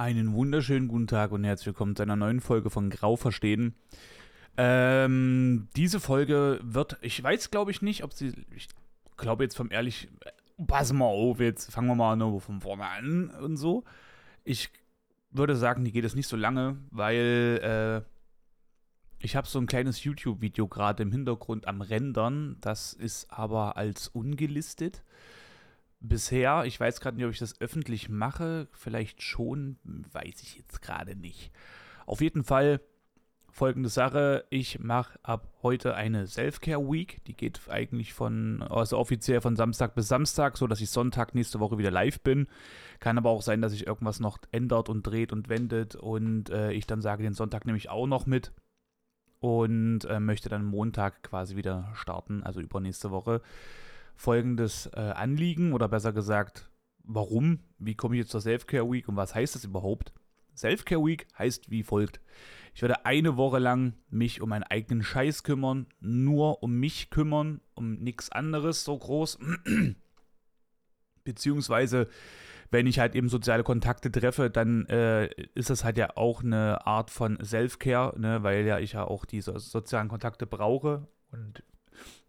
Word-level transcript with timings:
Einen 0.00 0.32
wunderschönen 0.32 0.88
guten 0.88 1.08
Tag 1.08 1.30
und 1.30 1.44
herzlich 1.44 1.66
willkommen 1.66 1.94
zu 1.94 2.02
einer 2.02 2.16
neuen 2.16 2.40
Folge 2.40 2.70
von 2.70 2.88
Grau 2.88 3.16
verstehen. 3.16 3.74
Ähm, 4.56 5.68
diese 5.76 6.00
Folge 6.00 6.58
wird, 6.62 6.96
ich 7.02 7.22
weiß 7.22 7.50
glaube 7.50 7.70
ich 7.70 7.82
nicht, 7.82 8.02
ob 8.02 8.14
sie, 8.14 8.32
ich 8.56 8.68
glaube 9.18 9.44
jetzt 9.44 9.58
vom 9.58 9.70
ehrlich, 9.70 10.08
pass 10.66 10.94
mal 10.94 11.04
auf, 11.04 11.38
jetzt 11.38 11.70
fangen 11.70 11.88
wir 11.88 11.96
mal 11.96 12.16
nur 12.16 12.40
von 12.40 12.62
vorne 12.62 12.86
an 12.86 13.28
und 13.42 13.58
so. 13.58 13.84
Ich 14.42 14.70
würde 15.32 15.54
sagen, 15.54 15.84
die 15.84 15.92
geht 15.92 16.06
es 16.06 16.14
nicht 16.14 16.28
so 16.28 16.36
lange, 16.38 16.78
weil 16.90 17.60
äh, 17.62 19.22
ich 19.22 19.36
habe 19.36 19.46
so 19.46 19.58
ein 19.58 19.66
kleines 19.66 20.02
YouTube-Video 20.02 20.66
gerade 20.66 21.02
im 21.02 21.12
Hintergrund 21.12 21.68
am 21.68 21.82
Rendern. 21.82 22.56
Das 22.62 22.94
ist 22.94 23.30
aber 23.30 23.76
als 23.76 24.08
ungelistet 24.08 25.02
bisher. 26.00 26.64
Ich 26.64 26.78
weiß 26.80 27.00
gerade 27.00 27.16
nicht, 27.16 27.26
ob 27.26 27.32
ich 27.32 27.38
das 27.38 27.60
öffentlich 27.60 28.08
mache. 28.08 28.68
Vielleicht 28.72 29.22
schon, 29.22 29.78
weiß 29.84 30.42
ich 30.42 30.56
jetzt 30.56 30.82
gerade 30.82 31.14
nicht. 31.14 31.52
Auf 32.06 32.20
jeden 32.20 32.44
Fall 32.44 32.80
folgende 33.50 33.88
Sache. 33.88 34.44
Ich 34.50 34.80
mache 34.80 35.18
ab 35.22 35.52
heute 35.62 35.94
eine 35.94 36.26
Self-Care 36.26 36.80
Week. 36.90 37.22
Die 37.26 37.36
geht 37.36 37.60
eigentlich 37.68 38.14
von, 38.14 38.62
also 38.62 38.98
offiziell 38.98 39.40
von 39.40 39.56
Samstag 39.56 39.94
bis 39.94 40.08
Samstag, 40.08 40.56
so 40.56 40.66
dass 40.66 40.80
ich 40.80 40.90
Sonntag 40.90 41.34
nächste 41.34 41.60
Woche 41.60 41.78
wieder 41.78 41.90
live 41.90 42.20
bin. 42.20 42.48
Kann 43.00 43.18
aber 43.18 43.30
auch 43.30 43.42
sein, 43.42 43.60
dass 43.60 43.72
sich 43.72 43.86
irgendwas 43.86 44.20
noch 44.20 44.38
ändert 44.52 44.88
und 44.88 45.02
dreht 45.06 45.32
und 45.32 45.48
wendet 45.48 45.96
und 45.96 46.50
äh, 46.50 46.72
ich 46.72 46.86
dann 46.86 47.02
sage, 47.02 47.22
den 47.22 47.34
Sonntag 47.34 47.66
nehme 47.66 47.78
ich 47.78 47.90
auch 47.90 48.06
noch 48.06 48.26
mit 48.26 48.52
und 49.40 50.04
äh, 50.04 50.20
möchte 50.20 50.48
dann 50.48 50.64
Montag 50.64 51.22
quasi 51.22 51.56
wieder 51.56 51.90
starten, 51.94 52.42
also 52.42 52.60
übernächste 52.60 53.10
Woche 53.10 53.40
folgendes 54.20 54.86
äh, 54.92 55.00
Anliegen 55.00 55.72
oder 55.72 55.88
besser 55.88 56.12
gesagt, 56.12 56.70
warum, 57.04 57.60
wie 57.78 57.94
komme 57.94 58.16
ich 58.16 58.20
jetzt 58.20 58.30
zur 58.30 58.42
Self-Care 58.42 58.90
Week 58.90 59.08
und 59.08 59.16
was 59.16 59.34
heißt 59.34 59.54
das 59.54 59.64
überhaupt? 59.64 60.12
Self-Care 60.54 61.02
Week 61.02 61.26
heißt 61.38 61.70
wie 61.70 61.82
folgt. 61.82 62.20
Ich 62.74 62.82
werde 62.82 63.06
eine 63.06 63.38
Woche 63.38 63.58
lang 63.58 63.94
mich 64.10 64.42
um 64.42 64.50
meinen 64.50 64.64
eigenen 64.64 65.02
Scheiß 65.02 65.42
kümmern, 65.42 65.86
nur 66.00 66.62
um 66.62 66.78
mich 66.78 67.08
kümmern, 67.08 67.62
um 67.74 67.94
nichts 67.94 68.30
anderes 68.30 68.84
so 68.84 68.98
groß. 68.98 69.38
Beziehungsweise, 71.24 72.06
wenn 72.70 72.86
ich 72.86 72.98
halt 72.98 73.14
eben 73.14 73.30
soziale 73.30 73.62
Kontakte 73.62 74.12
treffe, 74.12 74.50
dann 74.50 74.84
äh, 74.86 75.30
ist 75.54 75.70
das 75.70 75.82
halt 75.82 75.96
ja 75.96 76.14
auch 76.16 76.44
eine 76.44 76.86
Art 76.86 77.10
von 77.10 77.42
Self-Care, 77.42 78.20
ne, 78.20 78.42
weil 78.42 78.66
ja 78.66 78.80
ich 78.80 78.92
ja 78.92 79.04
auch 79.04 79.24
diese 79.24 79.58
sozialen 79.58 80.08
Kontakte 80.08 80.46
brauche 80.46 81.08
und 81.32 81.62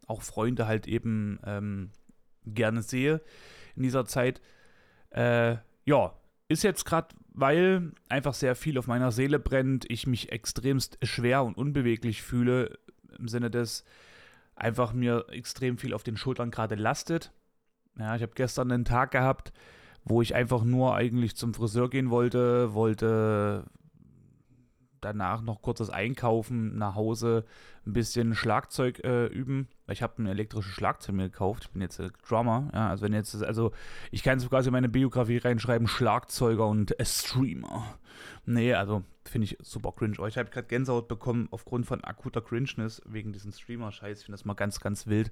auch 0.08 0.22
Freunde 0.22 0.68
halt 0.68 0.88
eben 0.88 1.40
ähm, 1.46 1.92
gerne 2.46 2.82
sehe 2.82 3.22
in 3.76 3.84
dieser 3.84 4.06
Zeit. 4.06 4.42
Äh, 5.12 5.58
ja, 5.86 6.14
ist 6.48 6.64
jetzt 6.64 6.86
gerade, 6.86 7.16
weil 7.34 7.92
einfach 8.10 8.34
sehr 8.34 8.56
viel 8.56 8.78
auf 8.78 8.88
meiner 8.88 9.12
Seele 9.12 9.40
brennt, 9.40 9.86
ich 9.90 10.08
mich 10.08 10.32
extremst 10.32 10.98
schwer 11.02 11.44
und 11.44 11.58
unbeweglich 11.58 12.22
fühle, 12.22 12.78
im 13.18 13.28
Sinne 13.28 13.50
des 13.50 13.84
einfach 14.56 14.94
mir 14.94 15.26
extrem 15.30 15.78
viel 15.78 15.94
auf 15.94 16.04
den 16.04 16.18
Schultern 16.18 16.52
gerade 16.52 16.76
lastet. 16.76 17.32
Ja, 17.98 18.16
ich 18.16 18.22
habe 18.22 18.34
gestern 18.36 18.72
einen 18.72 18.86
Tag 18.86 19.12
gehabt, 19.12 19.52
wo 20.04 20.22
ich 20.22 20.36
einfach 20.36 20.64
nur 20.64 20.96
eigentlich 20.96 21.36
zum 21.36 21.54
Friseur 21.54 21.90
gehen 21.90 22.10
wollte, 22.10 22.74
wollte 22.74 23.66
danach 25.02 25.42
noch 25.42 25.62
kurzes 25.62 25.90
Einkaufen 25.90 26.78
nach 26.78 26.96
Hause, 26.96 27.46
ein 27.86 27.94
bisschen 27.94 28.36
Schlagzeug 28.36 29.04
äh, 29.04 29.26
üben. 29.26 29.68
Ich 29.88 30.02
habe 30.02 30.22
ein 30.22 30.28
elektrisches 30.28 30.72
Schlagzeug 30.72 31.16
mir 31.16 31.30
gekauft. 31.30 31.64
Ich 31.66 31.72
bin 31.72 31.82
jetzt 31.82 32.00
äh, 32.00 32.10
Drummer. 32.28 32.70
Ja, 32.74 32.90
also 32.90 33.04
wenn 33.04 33.14
jetzt, 33.14 33.44
also 33.44 33.72
ich 34.12 34.24
kann 34.24 34.40
sogar 34.40 34.66
in 34.66 34.72
meine 34.72 34.90
Biografie 34.90 35.38
reinschreiben, 35.38 35.88
Schlagzeuger 35.88 36.68
und 36.68 36.98
äh, 37.00 37.06
Streamer. 37.06 37.96
Nee, 38.46 38.74
also 38.74 39.04
finde 39.26 39.46
ich 39.46 39.58
super 39.62 39.92
cringe. 39.92 40.18
Oh, 40.20 40.28
ich 40.28 40.38
habe 40.38 40.50
gerade 40.50 40.68
Gänsehaut 40.68 41.08
bekommen 41.08 41.48
aufgrund 41.52 41.86
von 41.86 42.04
akuter 42.04 42.42
Cringeness 42.42 43.02
wegen 43.06 43.34
diesem 43.34 43.52
Streamer-Scheiß. 43.52 44.20
Ich 44.20 44.26
finde 44.26 44.38
das 44.38 44.46
mal 44.46 44.54
ganz, 44.54 44.80
ganz 44.80 45.08
wild. 45.08 45.32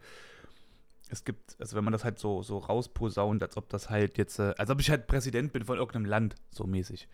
Es 1.10 1.24
gibt, 1.24 1.60
also 1.60 1.76
wenn 1.76 1.84
man 1.84 1.94
das 1.94 2.04
halt 2.04 2.20
so, 2.20 2.44
so 2.44 2.60
rausposaunt, 2.60 3.42
als 3.42 3.58
ob 3.58 3.68
das 3.70 3.90
halt 3.90 4.18
jetzt, 4.18 4.40
äh, 4.40 4.54
als 4.58 4.70
ob 4.70 4.80
ich 4.80 4.90
halt 4.90 5.08
Präsident 5.08 5.54
bin 5.54 5.66
von 5.66 5.78
irgendeinem 5.78 6.06
Land, 6.06 6.36
so 6.52 6.66
mäßig. 6.66 7.08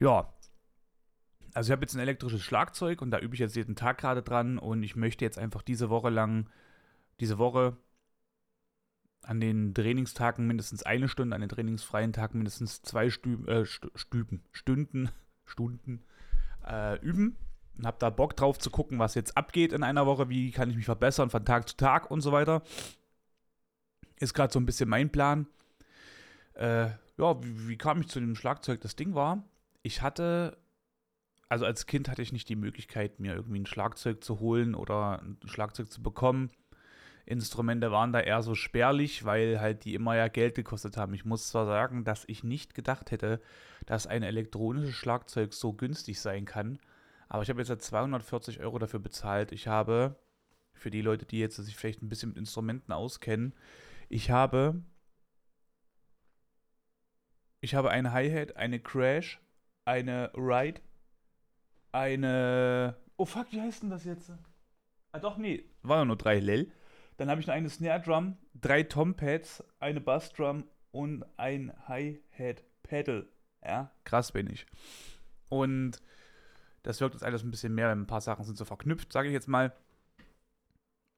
Ja, 0.00 0.32
also 1.58 1.70
ich 1.70 1.72
habe 1.72 1.82
jetzt 1.82 1.96
ein 1.96 2.00
elektrisches 2.00 2.40
Schlagzeug 2.40 3.02
und 3.02 3.10
da 3.10 3.18
übe 3.18 3.34
ich 3.34 3.40
jetzt 3.40 3.56
jeden 3.56 3.74
Tag 3.74 3.98
gerade 3.98 4.22
dran 4.22 4.58
und 4.58 4.84
ich 4.84 4.94
möchte 4.94 5.24
jetzt 5.24 5.40
einfach 5.40 5.62
diese 5.62 5.90
Woche 5.90 6.08
lang, 6.08 6.48
diese 7.18 7.36
Woche 7.38 7.76
an 9.22 9.40
den 9.40 9.74
Trainingstagen 9.74 10.46
mindestens 10.46 10.84
eine 10.84 11.08
Stunde, 11.08 11.34
an 11.34 11.40
den 11.40 11.50
trainingsfreien 11.50 12.12
Tagen 12.12 12.38
mindestens 12.38 12.82
zwei 12.82 13.10
Stü 13.10 13.44
äh, 13.46 13.64
Stüben, 13.66 14.44
Stunden, 14.52 15.10
Stunden 15.46 16.04
äh, 16.64 16.96
üben 17.00 17.36
und 17.76 17.86
habe 17.86 17.96
da 17.98 18.10
Bock 18.10 18.36
drauf 18.36 18.60
zu 18.60 18.70
gucken, 18.70 19.00
was 19.00 19.16
jetzt 19.16 19.36
abgeht 19.36 19.72
in 19.72 19.82
einer 19.82 20.06
Woche, 20.06 20.28
wie 20.28 20.52
kann 20.52 20.70
ich 20.70 20.76
mich 20.76 20.84
verbessern 20.84 21.28
von 21.28 21.44
Tag 21.44 21.68
zu 21.68 21.76
Tag 21.76 22.08
und 22.08 22.20
so 22.20 22.30
weiter. 22.30 22.62
Ist 24.20 24.32
gerade 24.32 24.52
so 24.52 24.60
ein 24.60 24.66
bisschen 24.66 24.88
mein 24.88 25.10
Plan. 25.10 25.48
Äh, 26.54 26.90
ja, 27.16 27.42
wie, 27.42 27.66
wie 27.66 27.76
kam 27.76 28.00
ich 28.00 28.06
zu 28.06 28.20
dem 28.20 28.36
Schlagzeug? 28.36 28.80
Das 28.80 28.94
Ding 28.94 29.16
war, 29.16 29.42
ich 29.82 30.02
hatte 30.02 30.56
also 31.48 31.64
als 31.64 31.86
Kind 31.86 32.08
hatte 32.08 32.22
ich 32.22 32.32
nicht 32.32 32.48
die 32.48 32.56
Möglichkeit, 32.56 33.20
mir 33.20 33.34
irgendwie 33.34 33.60
ein 33.60 33.66
Schlagzeug 33.66 34.22
zu 34.22 34.40
holen 34.40 34.74
oder 34.74 35.22
ein 35.22 35.38
Schlagzeug 35.46 35.90
zu 35.90 36.02
bekommen. 36.02 36.50
Instrumente 37.24 37.90
waren 37.90 38.12
da 38.12 38.20
eher 38.20 38.42
so 38.42 38.54
spärlich, 38.54 39.24
weil 39.24 39.60
halt 39.60 39.84
die 39.84 39.94
immer 39.94 40.16
ja 40.16 40.28
Geld 40.28 40.54
gekostet 40.54 40.96
haben. 40.96 41.12
Ich 41.14 41.24
muss 41.24 41.48
zwar 41.48 41.66
sagen, 41.66 42.04
dass 42.04 42.24
ich 42.26 42.42
nicht 42.42 42.74
gedacht 42.74 43.10
hätte, 43.10 43.40
dass 43.86 44.06
ein 44.06 44.22
elektronisches 44.22 44.94
Schlagzeug 44.94 45.52
so 45.52 45.72
günstig 45.74 46.20
sein 46.20 46.44
kann, 46.46 46.78
aber 47.28 47.42
ich 47.42 47.50
habe 47.50 47.62
jetzt 47.62 47.82
240 47.82 48.60
Euro 48.60 48.78
dafür 48.78 49.00
bezahlt. 49.00 49.52
Ich 49.52 49.68
habe, 49.68 50.16
für 50.72 50.90
die 50.90 51.02
Leute, 51.02 51.26
die 51.26 51.38
jetzt 51.38 51.56
sich 51.56 51.76
vielleicht 51.76 52.02
ein 52.02 52.08
bisschen 52.08 52.30
mit 52.30 52.38
Instrumenten 52.38 52.92
auskennen, 52.92 53.54
ich 54.08 54.30
habe, 54.30 54.82
ich 57.60 57.74
habe 57.74 57.90
eine 57.90 58.12
Hi-Hat, 58.12 58.56
eine 58.56 58.80
Crash, 58.80 59.40
eine 59.84 60.32
Ride, 60.34 60.80
eine. 61.92 62.96
Oh 63.16 63.24
fuck, 63.24 63.46
wie 63.50 63.60
heißt 63.60 63.82
denn 63.82 63.90
das 63.90 64.04
jetzt? 64.04 64.32
Ah 65.12 65.18
doch, 65.18 65.36
nee, 65.38 65.64
war 65.82 65.98
ja 65.98 66.04
nur 66.04 66.16
drei 66.16 66.38
Lel. 66.38 66.70
Dann 67.16 67.30
habe 67.30 67.40
ich 67.40 67.46
noch 67.46 67.54
eine 67.54 67.68
Snare 67.68 68.00
Drum, 68.00 68.36
drei 68.54 68.84
Tom 68.84 69.14
Pads, 69.14 69.64
eine 69.80 70.00
Bass 70.00 70.32
Drum 70.32 70.64
und 70.92 71.24
ein 71.36 71.72
Hi-Hat 71.88 72.62
Pedal. 72.82 73.28
Ja, 73.64 73.90
krass 74.04 74.32
bin 74.32 74.48
ich. 74.48 74.66
Und 75.48 76.00
das 76.82 77.00
wirkt 77.00 77.14
jetzt 77.14 77.24
alles 77.24 77.42
ein 77.42 77.50
bisschen 77.50 77.74
mehr, 77.74 77.90
ein 77.90 78.06
paar 78.06 78.20
Sachen 78.20 78.44
sind 78.44 78.56
so 78.56 78.64
verknüpft, 78.64 79.12
sage 79.12 79.28
ich 79.28 79.34
jetzt 79.34 79.48
mal. 79.48 79.72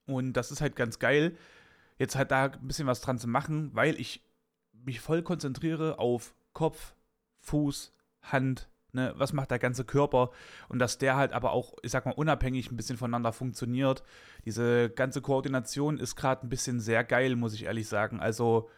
Und 0.07 0.33
das 0.33 0.51
ist 0.51 0.61
halt 0.61 0.75
ganz 0.75 0.99
geil, 0.99 1.37
jetzt 1.99 2.15
halt 2.15 2.31
da 2.31 2.45
ein 2.45 2.67
bisschen 2.67 2.87
was 2.87 3.01
dran 3.01 3.19
zu 3.19 3.27
machen, 3.27 3.69
weil 3.73 3.99
ich 3.99 4.23
mich 4.73 4.99
voll 4.99 5.21
konzentriere 5.21 5.99
auf 5.99 6.33
Kopf, 6.53 6.95
Fuß, 7.39 7.93
Hand, 8.23 8.69
Ne, 8.93 9.13
was 9.15 9.31
macht 9.31 9.51
der 9.51 9.59
ganze 9.59 9.85
Körper 9.85 10.31
und 10.67 10.79
dass 10.79 10.97
der 10.97 11.15
halt 11.15 11.31
aber 11.31 11.53
auch, 11.53 11.75
ich 11.81 11.91
sag 11.91 12.05
mal, 12.05 12.11
unabhängig 12.11 12.71
ein 12.71 12.75
bisschen 12.75 12.97
voneinander 12.97 13.31
funktioniert. 13.31 14.03
Diese 14.43 14.89
ganze 14.89 15.21
Koordination 15.21 15.97
ist 15.97 16.17
gerade 16.17 16.45
ein 16.45 16.49
bisschen 16.49 16.81
sehr 16.81 17.05
geil, 17.05 17.37
muss 17.37 17.53
ich 17.53 17.63
ehrlich 17.63 17.87
sagen. 17.87 18.19
Also, 18.19 18.69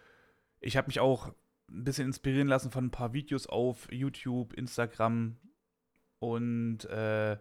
ich 0.60 0.78
habe 0.78 0.88
mich 0.88 1.00
auch 1.00 1.34
ein 1.68 1.84
bisschen 1.84 2.08
inspirieren 2.08 2.48
lassen 2.48 2.70
von 2.70 2.86
ein 2.86 2.92
paar 2.92 3.14
Videos 3.14 3.48
auf 3.48 3.92
YouTube, 3.92 4.54
Instagram 4.54 5.38
und 6.20 6.86
äh, 6.86 7.38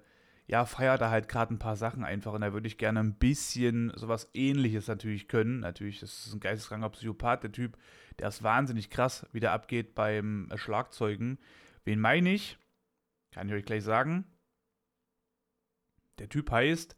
ja, 0.46 0.64
feier 0.64 0.98
da 0.98 1.10
halt 1.10 1.28
gerade 1.28 1.54
ein 1.54 1.58
paar 1.58 1.76
Sachen 1.76 2.04
einfach 2.04 2.32
und 2.32 2.40
da 2.40 2.52
würde 2.52 2.66
ich 2.66 2.78
gerne 2.78 3.00
ein 3.00 3.14
bisschen 3.14 3.92
sowas 3.96 4.28
ähnliches 4.34 4.88
natürlich 4.88 5.28
können. 5.28 5.60
Natürlich, 5.60 6.00
das 6.00 6.26
ist 6.26 6.34
ein 6.34 6.40
geisteskranker 6.40 6.90
Psychopath, 6.90 7.44
der 7.44 7.52
Typ, 7.52 7.78
der 8.18 8.28
ist 8.28 8.42
wahnsinnig 8.42 8.90
krass, 8.90 9.26
wie 9.32 9.40
der 9.40 9.52
abgeht 9.52 9.94
beim 9.94 10.48
Schlagzeugen. 10.56 11.38
Wen 11.84 12.00
meine 12.00 12.32
ich? 12.32 12.58
Kann 13.32 13.48
ich 13.48 13.54
euch 13.54 13.64
gleich 13.64 13.82
sagen. 13.82 14.24
Der 16.18 16.28
Typ 16.28 16.50
heißt 16.50 16.96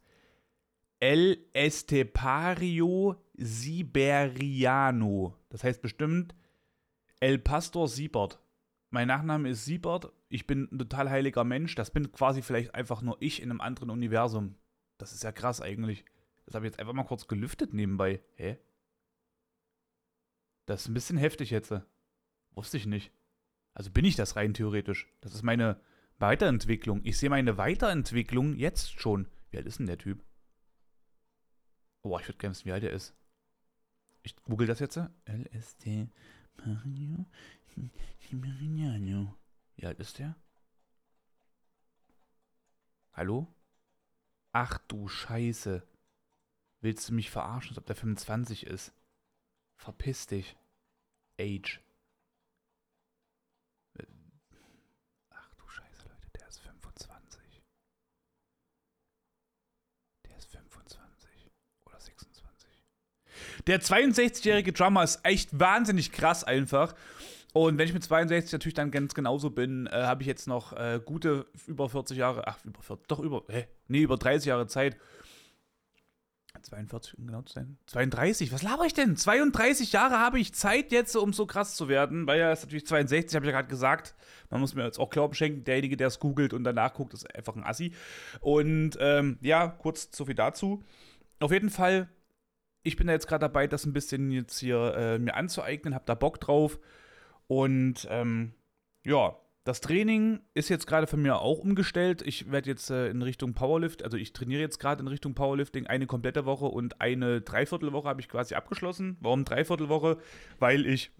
El 0.99 1.45
Estepario 1.53 3.15
Siberiano. 3.33 5.37
Das 5.49 5.63
heißt 5.63 5.81
bestimmt 5.81 6.35
El 7.19 7.39
Pastor 7.39 7.87
Siebert. 7.87 8.41
Mein 8.89 9.07
Nachname 9.07 9.49
ist 9.49 9.65
Siebert. 9.65 10.11
Ich 10.29 10.45
bin 10.45 10.69
ein 10.71 10.77
total 10.77 11.09
heiliger 11.09 11.43
Mensch. 11.43 11.75
Das 11.75 11.91
bin 11.91 12.11
quasi 12.11 12.41
vielleicht 12.41 12.75
einfach 12.75 13.01
nur 13.01 13.17
ich 13.19 13.41
in 13.41 13.49
einem 13.49 13.61
anderen 13.61 13.89
Universum. 13.89 14.55
Das 14.97 15.13
ist 15.13 15.23
ja 15.23 15.31
krass 15.31 15.61
eigentlich. 15.61 16.05
Das 16.45 16.55
habe 16.55 16.65
ich 16.65 16.71
jetzt 16.71 16.79
einfach 16.79 16.93
mal 16.93 17.03
kurz 17.03 17.27
gelüftet 17.27 17.73
nebenbei. 17.73 18.21
Hä? 18.35 18.59
Das 20.65 20.81
ist 20.81 20.89
ein 20.89 20.93
bisschen 20.93 21.17
heftig 21.17 21.49
jetzt. 21.49 21.73
Wusste 22.51 22.77
ich 22.77 22.85
nicht. 22.85 23.11
Also 23.73 23.91
bin 23.91 24.05
ich 24.05 24.15
das 24.15 24.35
rein 24.35 24.53
theoretisch. 24.53 25.07
Das 25.21 25.33
ist 25.33 25.43
meine 25.43 25.79
Weiterentwicklung. 26.17 27.01
Ich 27.03 27.17
sehe 27.17 27.29
meine 27.29 27.57
Weiterentwicklung 27.57 28.55
jetzt 28.55 28.99
schon. 28.99 29.27
Wie 29.49 29.57
alt 29.57 29.65
ist 29.65 29.79
denn 29.79 29.87
der 29.87 29.97
Typ? 29.97 30.23
Oh, 32.03 32.17
ich 32.19 32.27
würde 32.27 32.37
gerne 32.37 32.55
wissen, 32.55 32.65
wie 32.65 32.71
alt 32.71 32.83
er 32.83 32.91
ist. 32.91 33.15
Ich 34.23 34.35
google 34.43 34.67
das 34.67 34.79
jetzt. 34.79 34.99
LSD 35.25 36.09
Mario 36.57 37.25
Mariano. 38.31 39.35
Wie 39.75 39.85
alt 39.85 39.99
ist 39.99 40.19
der? 40.19 40.35
Hallo? 43.13 43.47
Ach 44.51 44.77
du 44.87 45.07
Scheiße. 45.07 45.85
Willst 46.81 47.09
du 47.09 47.13
mich 47.13 47.29
verarschen, 47.29 47.71
als 47.71 47.77
ob 47.77 47.85
der 47.85 47.95
25 47.95 48.67
ist? 48.67 48.93
Verpiss 49.77 50.27
dich. 50.27 50.55
Age. 51.39 51.81
Ach 55.29 55.53
du 55.55 55.67
Scheiße, 55.67 56.07
Leute, 56.07 56.29
der 56.39 56.47
ist 56.47 56.59
25. 56.59 57.63
Der 60.25 60.37
ist 60.37 60.45
25 60.45 61.51
oder 61.85 61.99
26. 61.99 62.69
Der 63.67 63.81
62-jährige 63.81 64.73
Drummer 64.73 65.03
ist 65.03 65.19
echt 65.23 65.59
wahnsinnig 65.59 66.11
krass 66.11 66.43
einfach. 66.43 66.93
Und 67.53 67.77
wenn 67.77 67.87
ich 67.87 67.93
mit 67.93 68.03
62 68.03 68.51
natürlich 68.51 68.73
dann 68.73 68.91
ganz 68.91 69.13
genauso 69.13 69.49
bin, 69.49 69.87
äh, 69.87 69.91
habe 69.91 70.21
ich 70.23 70.27
jetzt 70.27 70.47
noch 70.47 70.73
äh, 70.73 70.99
gute 71.03 71.45
über 71.67 71.87
40 71.89 72.17
Jahre, 72.17 72.47
ach, 72.47 72.57
über 72.65 72.81
40, 72.81 73.07
doch 73.07 73.19
über, 73.19 73.43
hä? 73.47 73.67
Nee, 73.87 74.01
über 74.01 74.17
30 74.17 74.47
Jahre 74.47 74.67
Zeit. 74.67 74.97
42, 76.61 77.17
um 77.17 77.27
genau 77.27 77.41
zu 77.43 77.53
sein. 77.53 77.77
32, 77.87 78.51
was 78.51 78.63
laber 78.63 78.85
ich 78.85 78.93
denn? 78.93 79.15
32 79.15 79.91
Jahre 79.91 80.19
habe 80.19 80.39
ich 80.39 80.53
Zeit 80.53 80.91
jetzt, 80.91 81.15
um 81.15 81.33
so 81.33 81.45
krass 81.45 81.75
zu 81.75 81.87
werden, 81.87 82.27
weil 82.27 82.39
ja 82.39 82.51
ist 82.51 82.63
natürlich 82.63 82.87
62, 82.87 83.35
habe 83.35 83.45
ich 83.45 83.51
ja 83.51 83.57
gerade 83.57 83.69
gesagt. 83.69 84.15
Man 84.49 84.61
muss 84.61 84.75
mir 84.75 84.83
jetzt 84.83 84.99
auch 84.99 85.09
Glauben 85.09 85.33
schenken, 85.33 85.63
derjenige, 85.63 85.97
der 85.97 86.07
es 86.07 86.19
googelt 86.19 86.53
und 86.53 86.63
danach 86.63 86.93
guckt, 86.93 87.13
ist 87.13 87.33
einfach 87.35 87.55
ein 87.55 87.63
Assi. 87.63 87.93
Und 88.41 88.97
ähm, 88.99 89.37
ja, 89.41 89.67
kurz 89.67 90.09
so 90.11 90.25
viel 90.25 90.35
dazu. 90.35 90.83
Auf 91.39 91.51
jeden 91.51 91.69
Fall, 91.69 92.09
ich 92.85 92.95
bin 92.95 93.07
da 93.07 93.13
jetzt 93.13 93.27
gerade 93.27 93.41
dabei, 93.41 93.67
das 93.67 93.85
ein 93.85 93.93
bisschen 93.93 94.31
jetzt 94.31 94.59
hier 94.59 94.95
äh, 94.95 95.19
mir 95.19 95.35
anzueignen, 95.35 95.95
habe 95.95 96.05
da 96.05 96.13
Bock 96.13 96.39
drauf. 96.39 96.79
Und 97.47 98.07
ähm, 98.09 98.53
ja, 99.03 99.35
das 99.63 99.81
Training 99.81 100.41
ist 100.53 100.69
jetzt 100.69 100.85
gerade 100.85 101.07
von 101.07 101.21
mir 101.21 101.39
auch 101.41 101.57
umgestellt. 101.57 102.21
Ich 102.21 102.51
werde 102.51 102.69
jetzt 102.69 102.91
äh, 102.91 103.09
in 103.09 103.23
Richtung 103.23 103.55
Powerlift, 103.55 104.03
also 104.03 104.17
ich 104.17 104.31
trainiere 104.31 104.61
jetzt 104.61 104.79
gerade 104.79 105.01
in 105.01 105.07
Richtung 105.07 105.33
Powerlifting 105.33 105.87
eine 105.87 106.05
komplette 106.05 106.45
Woche 106.45 106.65
und 106.65 107.01
eine 107.01 107.41
Dreiviertelwoche 107.41 108.07
habe 108.07 108.21
ich 108.21 108.29
quasi 108.29 108.53
abgeschlossen. 108.53 109.17
Warum 109.19 109.43
Dreiviertelwoche? 109.43 110.19
Weil 110.59 110.85
ich 110.85 111.11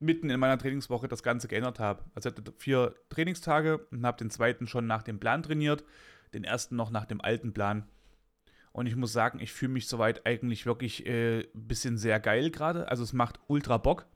mitten 0.00 0.28
in 0.28 0.38
meiner 0.38 0.58
Trainingswoche 0.58 1.08
das 1.08 1.22
Ganze 1.22 1.48
geändert 1.48 1.78
habe. 1.78 2.04
Also 2.14 2.28
ich 2.28 2.36
hatte 2.36 2.52
vier 2.58 2.94
Trainingstage 3.08 3.86
und 3.90 4.04
habe 4.04 4.18
den 4.18 4.28
zweiten 4.28 4.66
schon 4.66 4.86
nach 4.86 5.02
dem 5.02 5.18
Plan 5.18 5.42
trainiert, 5.42 5.84
den 6.34 6.44
ersten 6.44 6.76
noch 6.76 6.90
nach 6.90 7.06
dem 7.06 7.22
alten 7.22 7.54
Plan. 7.54 7.88
Und 8.74 8.86
ich 8.86 8.96
muss 8.96 9.12
sagen, 9.12 9.38
ich 9.38 9.52
fühle 9.52 9.70
mich 9.70 9.86
soweit 9.86 10.26
eigentlich 10.26 10.66
wirklich 10.66 11.06
ein 11.06 11.12
äh, 11.12 11.46
bisschen 11.54 11.96
sehr 11.96 12.18
geil 12.18 12.50
gerade. 12.50 12.88
Also 12.88 13.04
es 13.04 13.12
macht 13.12 13.38
ultra 13.46 13.78
Bock. 13.78 14.06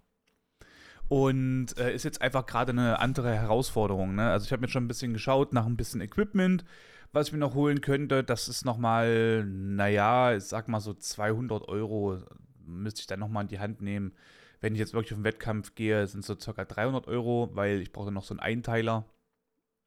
Und 1.07 1.79
äh, 1.79 1.95
ist 1.95 2.03
jetzt 2.03 2.21
einfach 2.21 2.45
gerade 2.45 2.73
eine 2.73 2.99
andere 2.99 3.33
Herausforderung. 3.33 4.17
Ne? 4.17 4.29
Also 4.29 4.47
ich 4.47 4.53
habe 4.53 4.61
mir 4.61 4.69
schon 4.69 4.85
ein 4.85 4.89
bisschen 4.89 5.13
geschaut 5.13 5.53
nach 5.53 5.65
ein 5.65 5.77
bisschen 5.77 6.01
Equipment, 6.01 6.65
was 7.13 7.29
ich 7.29 7.33
mir 7.33 7.39
noch 7.39 7.55
holen 7.55 7.81
könnte. 7.81 8.25
Das 8.25 8.49
ist 8.49 8.65
nochmal, 8.65 9.45
naja, 9.47 10.35
ich 10.35 10.43
sag 10.43 10.67
mal 10.67 10.81
so 10.81 10.93
200 10.93 11.69
Euro 11.69 12.19
müsste 12.67 13.01
ich 13.01 13.07
dann 13.07 13.21
nochmal 13.21 13.45
in 13.45 13.49
die 13.49 13.61
Hand 13.61 13.81
nehmen. 13.81 14.13
Wenn 14.61 14.75
ich 14.75 14.81
jetzt 14.81 14.93
wirklich 14.93 15.13
auf 15.13 15.21
den 15.21 15.25
Wettkampf 15.25 15.77
gehe, 15.77 16.05
sind 16.09 16.21
es 16.21 16.27
so 16.27 16.37
circa 16.37 16.65
300 16.65 17.07
Euro, 17.07 17.51
weil 17.53 17.81
ich 17.81 17.93
brauche 17.93 18.11
noch 18.11 18.25
so 18.25 18.35
einen 18.35 18.41
Einteiler. 18.41 19.05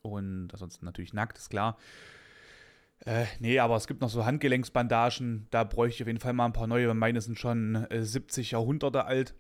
Und 0.02 0.54
ansonsten 0.54 0.86
natürlich 0.86 1.12
nackt, 1.12 1.38
ist 1.38 1.50
klar. 1.50 1.78
Äh, 3.06 3.26
nee, 3.40 3.60
aber 3.60 3.76
es 3.76 3.88
gibt 3.88 4.02
noch 4.02 4.10
so 4.10 4.26
Handgelenksbandagen. 4.26 5.48
Da 5.50 5.64
bräuchte 5.64 5.96
ich 5.96 6.04
auf 6.04 6.08
jeden 6.08 6.20
Fall 6.20 6.34
mal 6.34 6.46
ein 6.46 6.54
paar 6.54 6.68
neue. 6.68 6.94
Meine 6.94 7.22
sind 7.22 7.40
schon 7.40 7.88
äh, 7.90 8.04
70 8.04 8.52
Jahrhunderte 8.52 9.06
alt. 9.06 9.34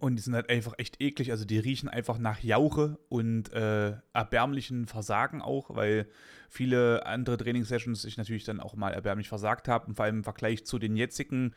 Und 0.00 0.16
die 0.16 0.22
sind 0.22 0.34
halt 0.34 0.50
einfach 0.50 0.74
echt 0.76 1.00
eklig. 1.00 1.30
Also 1.30 1.46
die 1.46 1.58
riechen 1.58 1.88
einfach 1.88 2.18
nach 2.18 2.40
Jauche 2.40 2.98
und 3.08 3.50
äh, 3.54 3.94
erbärmlichen 4.12 4.86
Versagen 4.86 5.40
auch, 5.40 5.74
weil 5.74 6.06
viele 6.50 7.06
andere 7.06 7.38
Trainingssessions 7.38 8.04
ich 8.04 8.18
natürlich 8.18 8.44
dann 8.44 8.60
auch 8.60 8.74
mal 8.74 8.92
erbärmlich 8.92 9.30
versagt 9.30 9.66
habe. 9.66 9.86
Und 9.86 9.94
vor 9.94 10.04
allem 10.04 10.18
im 10.18 10.24
Vergleich 10.24 10.66
zu 10.66 10.78
den 10.78 10.94
jetzigen 10.94 11.54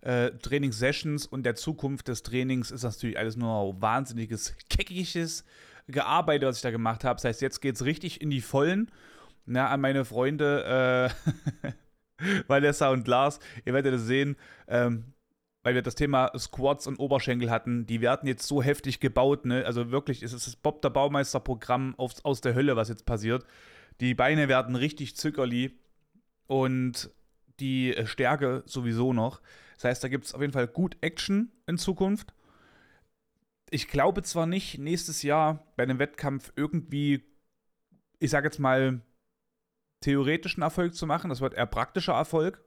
äh, 0.00 0.30
Trainingssessions 0.30 1.26
und 1.26 1.44
der 1.44 1.54
Zukunft 1.54 2.08
des 2.08 2.24
Trainings 2.24 2.72
ist 2.72 2.82
das 2.82 2.96
natürlich 2.96 3.18
alles 3.18 3.36
nur 3.36 3.80
wahnsinniges, 3.80 4.56
keckiges 4.68 5.44
Gearbeitet, 5.86 6.48
was 6.48 6.56
ich 6.56 6.62
da 6.62 6.72
gemacht 6.72 7.04
habe. 7.04 7.16
Das 7.16 7.24
heißt, 7.24 7.40
jetzt 7.40 7.60
geht 7.60 7.76
es 7.76 7.84
richtig 7.84 8.20
in 8.20 8.30
die 8.30 8.40
Vollen. 8.40 8.90
Na, 9.48 9.68
an 9.68 9.80
meine 9.80 10.04
Freunde, 10.04 11.10
äh, 11.64 11.72
Vanessa 12.48 12.90
und 12.90 13.08
Lars, 13.08 13.40
ihr 13.64 13.72
werdet 13.72 13.94
es 13.94 14.02
sehen. 14.02 14.36
Ähm, 14.66 15.14
weil 15.62 15.74
wir 15.74 15.82
das 15.82 15.96
Thema 15.96 16.30
Squats 16.38 16.86
und 16.86 16.98
Oberschenkel 16.98 17.50
hatten, 17.50 17.84
die 17.86 18.00
werden 18.00 18.26
jetzt 18.26 18.46
so 18.46 18.62
heftig 18.62 19.00
gebaut, 19.00 19.44
ne? 19.44 19.64
Also 19.66 19.90
wirklich, 19.90 20.22
es 20.22 20.32
ist 20.32 20.46
das 20.46 20.56
Bob 20.56 20.82
der 20.82 20.90
Baumeister-Programm 20.90 21.94
aus 21.98 22.40
der 22.40 22.54
Hölle, 22.54 22.76
was 22.76 22.88
jetzt 22.88 23.06
passiert. 23.06 23.44
Die 24.00 24.14
Beine 24.14 24.48
werden 24.48 24.76
richtig 24.76 25.16
zückerli 25.16 25.78
und 26.46 27.10
die 27.60 27.94
äh, 27.94 28.06
Stärke 28.06 28.62
sowieso 28.66 29.12
noch. 29.12 29.40
Das 29.74 29.84
heißt, 29.84 30.04
da 30.04 30.08
gibt 30.08 30.26
es 30.26 30.34
auf 30.34 30.40
jeden 30.40 30.52
Fall 30.52 30.68
gut 30.68 30.96
Action 31.00 31.52
in 31.66 31.78
Zukunft. 31.78 32.32
Ich 33.70 33.88
glaube 33.88 34.22
zwar 34.22 34.46
nicht, 34.46 34.78
nächstes 34.78 35.22
Jahr 35.22 35.66
bei 35.76 35.82
einem 35.82 35.98
Wettkampf 35.98 36.52
irgendwie, 36.56 37.24
ich 38.18 38.30
sage 38.30 38.46
jetzt 38.46 38.58
mal, 38.58 39.00
theoretischen 40.00 40.62
Erfolg 40.62 40.94
zu 40.94 41.06
machen. 41.06 41.30
Das 41.30 41.40
wird 41.40 41.54
eher 41.54 41.66
praktischer 41.66 42.14
Erfolg. 42.14 42.62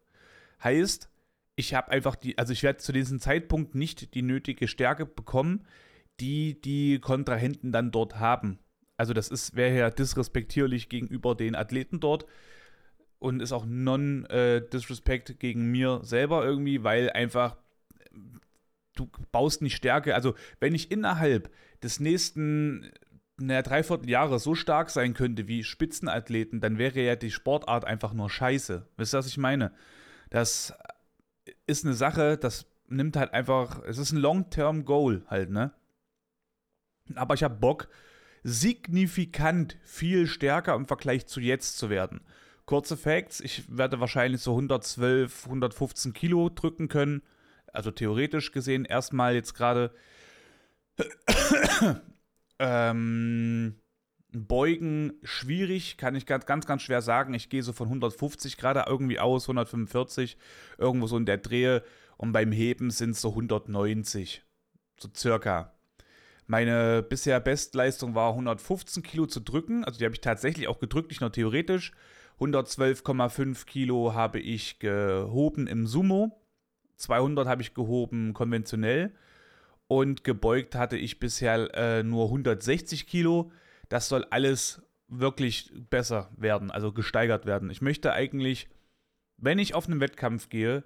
Heißt, 0.64 1.10
ich 1.56 1.74
habe 1.74 1.92
einfach 1.92 2.16
die, 2.16 2.38
also 2.38 2.54
ich 2.54 2.64
werde 2.64 2.80
zu 2.80 2.92
diesem 2.92 3.20
Zeitpunkt 3.20 3.76
nicht 3.76 4.14
die 4.14 4.22
nötige 4.22 4.68
Stärke 4.68 5.06
bekommen, 5.06 5.66
die 6.20 6.60
die 6.62 7.00
Kontrahenten 7.00 7.72
dann 7.72 7.92
dort 7.92 8.20
haben. 8.20 8.60
Also 8.98 9.14
das 9.14 9.30
ist 9.30 9.56
wäre 9.56 9.78
ja 9.78 9.90
disrespektierlich 9.90 10.90
gegenüber 10.90 11.36
den 11.36 11.56
Athleten 11.56 12.00
dort 12.00 12.26
und 13.20 13.42
ist 13.42 13.52
auch 13.52 13.66
non-disrespect 13.66 15.30
äh, 15.32 15.34
gegen 15.34 15.72
mir 15.72 16.02
selber 16.04 16.46
irgendwie, 16.46 16.84
weil 16.84 17.10
einfach 17.10 17.58
du 18.96 19.10
baust 19.32 19.62
nicht 19.62 19.76
Stärke. 19.76 20.16
Also 20.16 20.36
wenn 20.60 20.76
ich 20.76 20.92
innerhalb 20.92 21.52
des 21.84 22.00
nächsten 22.00 22.92
naja, 23.42 23.62
dreiviertel 23.62 24.10
Jahre 24.10 24.40
so 24.40 24.56
stark 24.56 24.90
sein 24.90 25.14
könnte 25.14 25.48
wie 25.48 25.64
Spitzenathleten, 25.64 26.62
dann 26.62 26.78
wäre 26.78 27.00
ja 27.02 27.16
die 27.16 27.32
Sportart 27.32 27.86
einfach 27.86 28.14
nur 28.14 28.30
scheiße. 28.30 28.88
Wisst 28.98 29.14
ihr, 29.14 29.20
was 29.20 29.28
ich 29.28 29.38
meine? 29.38 29.72
Das 30.30 30.74
ist 31.68 31.86
eine 31.86 31.94
Sache, 31.94 32.38
das 32.38 32.66
nimmt 32.88 33.16
halt 33.16 33.34
einfach, 33.34 33.82
es 33.84 33.98
ist 33.98 34.12
ein 34.12 34.18
Long-Term-Goal 34.20 35.24
halt, 35.28 35.50
ne? 35.50 35.74
Aber 37.16 37.34
ich 37.34 37.44
habe 37.44 37.56
Bock, 37.56 37.90
signifikant 38.44 39.78
viel 39.84 40.28
stärker 40.28 40.76
im 40.76 40.86
Vergleich 40.86 41.28
zu 41.28 41.40
jetzt 41.40 41.78
zu 41.78 41.90
werden. 41.90 42.22
Kurze 42.66 42.96
Facts, 42.96 43.40
ich 43.40 43.64
werde 43.76 44.00
wahrscheinlich 44.00 44.42
so 44.42 44.52
112, 44.52 45.46
115 45.46 46.14
Kilo 46.14 46.50
drücken 46.50 46.88
können. 46.88 47.22
Also 47.68 47.92
theoretisch 47.92 48.52
gesehen 48.52 48.86
erstmal 48.86 49.36
jetzt 49.36 49.54
gerade 49.54 49.94
ähm, 52.62 53.76
Beugen 54.32 55.14
schwierig, 55.24 55.98
kann 55.98 56.16
ich 56.16 56.26
ganz, 56.26 56.46
ganz, 56.46 56.66
ganz 56.66 56.84
schwer 56.84 57.02
sagen. 57.02 57.34
Ich 57.34 57.50
gehe 57.50 57.64
so 57.64 57.74
von 57.74 57.88
150 57.88 58.56
gerade 58.56 58.86
irgendwie 58.88 59.20
aus, 59.20 59.44
145, 59.46 60.38
irgendwo 60.78 61.08
so 61.08 61.18
in 61.18 61.26
der 61.26 61.38
Drehe. 61.38 61.84
Und 62.18 62.32
beim 62.32 62.52
Heben 62.52 62.92
sind 62.92 63.12
es 63.12 63.22
so 63.22 63.30
190, 63.30 64.44
so 65.00 65.10
circa. 65.14 65.74
Meine 66.46 67.04
bisher 67.04 67.40
Bestleistung 67.40 68.14
war 68.14 68.30
115 68.30 69.04
Kilo 69.04 69.26
zu 69.26 69.40
drücken. 69.40 69.84
Also 69.84 69.98
die 70.00 70.06
habe 70.06 70.16
ich 70.16 70.22
tatsächlich 70.22 70.68
auch 70.68 70.80
gedrückt, 70.80 71.10
nicht 71.10 71.22
nur 71.22 71.32
theoretisch. 71.32 71.92
112,5 72.40 73.66
Kilo 73.66 74.14
habe 74.14 74.40
ich 74.40 74.80
gehoben 74.80 75.68
im 75.68 75.88
Sumo. 75.88 76.42
200 76.98 77.48
habe 77.48 77.62
ich 77.62 77.74
gehoben 77.74 78.34
konventionell. 78.34 79.14
Und 79.92 80.24
gebeugt 80.24 80.76
hatte 80.76 80.96
ich 80.96 81.20
bisher 81.20 81.70
äh, 81.76 82.04
nur 82.04 82.26
160 82.26 83.08
Kilo 83.08 83.52
das 83.92 84.08
soll 84.08 84.26
alles 84.30 84.82
wirklich 85.10 85.70
besser 85.90 86.32
werden, 86.38 86.72
also 86.72 86.94
gesteigert 86.94 87.46
werden. 87.46 87.70
Ich 87.70 87.82
möchte 87.82 88.14
eigentlich, 88.14 88.70
wenn 89.36 89.60
ich 89.60 89.74
auf 89.74 89.88
einen 89.88 90.00
Wettkampf 90.00 90.48
gehe, 90.48 90.86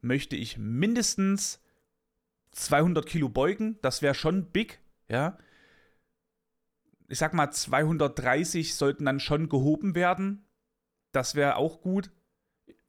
möchte 0.00 0.36
ich 0.36 0.56
mindestens 0.56 1.60
200 2.52 3.06
Kilo 3.06 3.28
beugen. 3.28 3.76
Das 3.82 4.02
wäre 4.02 4.14
schon 4.14 4.52
big, 4.52 4.78
ja. 5.08 5.36
Ich 7.08 7.18
sag 7.18 7.34
mal, 7.34 7.50
230 7.50 8.76
sollten 8.76 9.04
dann 9.04 9.18
schon 9.18 9.48
gehoben 9.48 9.96
werden. 9.96 10.46
Das 11.10 11.34
wäre 11.34 11.56
auch 11.56 11.80
gut. 11.80 12.12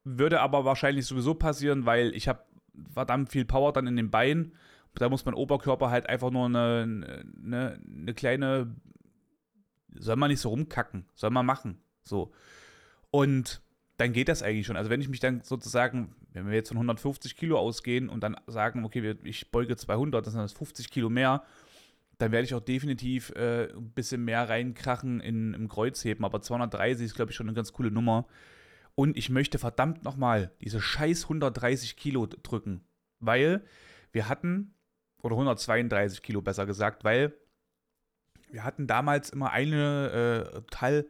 Würde 0.03 0.41
aber 0.41 0.63
wahrscheinlich 0.63 1.07
sowieso 1.07 1.33
passieren, 1.33 1.87
weil 1.87 2.15
ich 2.15 2.27
habe 2.27 2.45
verdammt 2.93 3.31
viel 3.31 3.45
Power 3.45 3.73
dann 3.73 3.87
in 3.87 3.95
den 3.95 4.11
Beinen. 4.11 4.53
Da 4.95 5.09
muss 5.09 5.25
mein 5.25 5.33
Oberkörper 5.33 5.89
halt 5.89 6.07
einfach 6.07 6.31
nur 6.31 6.45
eine, 6.45 7.25
eine, 7.43 7.79
eine 7.85 8.13
kleine 8.13 8.75
soll 9.99 10.15
man 10.15 10.29
nicht 10.29 10.41
so 10.41 10.49
rumkacken, 10.49 11.05
soll 11.15 11.29
man 11.29 11.45
machen. 11.45 11.77
So. 12.03 12.33
Und 13.11 13.61
dann 13.97 14.13
geht 14.13 14.27
das 14.27 14.43
eigentlich 14.43 14.65
schon. 14.65 14.75
Also 14.75 14.89
wenn 14.89 15.01
ich 15.01 15.09
mich 15.09 15.19
dann 15.19 15.41
sozusagen, 15.41 16.15
wenn 16.33 16.47
wir 16.47 16.53
jetzt 16.53 16.69
von 16.69 16.77
150 16.77 17.35
Kilo 17.37 17.57
ausgehen 17.57 18.09
und 18.09 18.21
dann 18.21 18.35
sagen, 18.47 18.83
okay, 18.83 19.15
ich 19.23 19.51
beuge 19.51 19.77
200, 19.77 20.25
das 20.25 20.33
sind 20.33 20.41
das 20.41 20.53
50 20.53 20.89
Kilo 20.89 21.09
mehr, 21.09 21.43
dann 22.17 22.31
werde 22.31 22.45
ich 22.45 22.53
auch 22.53 22.61
definitiv 22.61 23.31
äh, 23.31 23.69
ein 23.73 23.91
bisschen 23.91 24.23
mehr 24.23 24.47
reinkrachen 24.47 25.19
in, 25.19 25.53
im 25.53 25.67
Kreuzheben. 25.67 26.23
Aber 26.25 26.41
230 26.41 27.05
ist, 27.05 27.15
glaube 27.15 27.31
ich, 27.31 27.37
schon 27.37 27.47
eine 27.47 27.55
ganz 27.55 27.73
coole 27.73 27.91
Nummer. 27.91 28.25
Und 28.95 29.17
ich 29.17 29.29
möchte 29.29 29.59
verdammt 29.59 30.03
nochmal 30.03 30.51
diese 30.61 30.79
scheiß 30.81 31.23
130 31.23 31.97
Kilo 31.97 32.25
drücken. 32.25 32.81
Weil 33.19 33.63
wir 34.13 34.29
hatten, 34.29 34.74
oder 35.25 35.33
132 35.33 36.21
Kilo 36.21 36.41
besser 36.43 36.67
gesagt, 36.67 37.03
weil 37.03 37.33
wir 38.51 38.63
hatten 38.63 38.85
damals 38.85 39.31
immer 39.31 39.51
eine 39.51 40.45
äh, 40.45 40.53
total, 40.61 41.07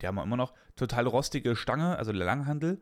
die 0.00 0.06
haben 0.06 0.14
wir 0.14 0.22
immer 0.22 0.36
noch, 0.36 0.54
total 0.76 1.08
rostige 1.08 1.56
Stange, 1.56 1.98
also 1.98 2.12
Langhandel. 2.12 2.80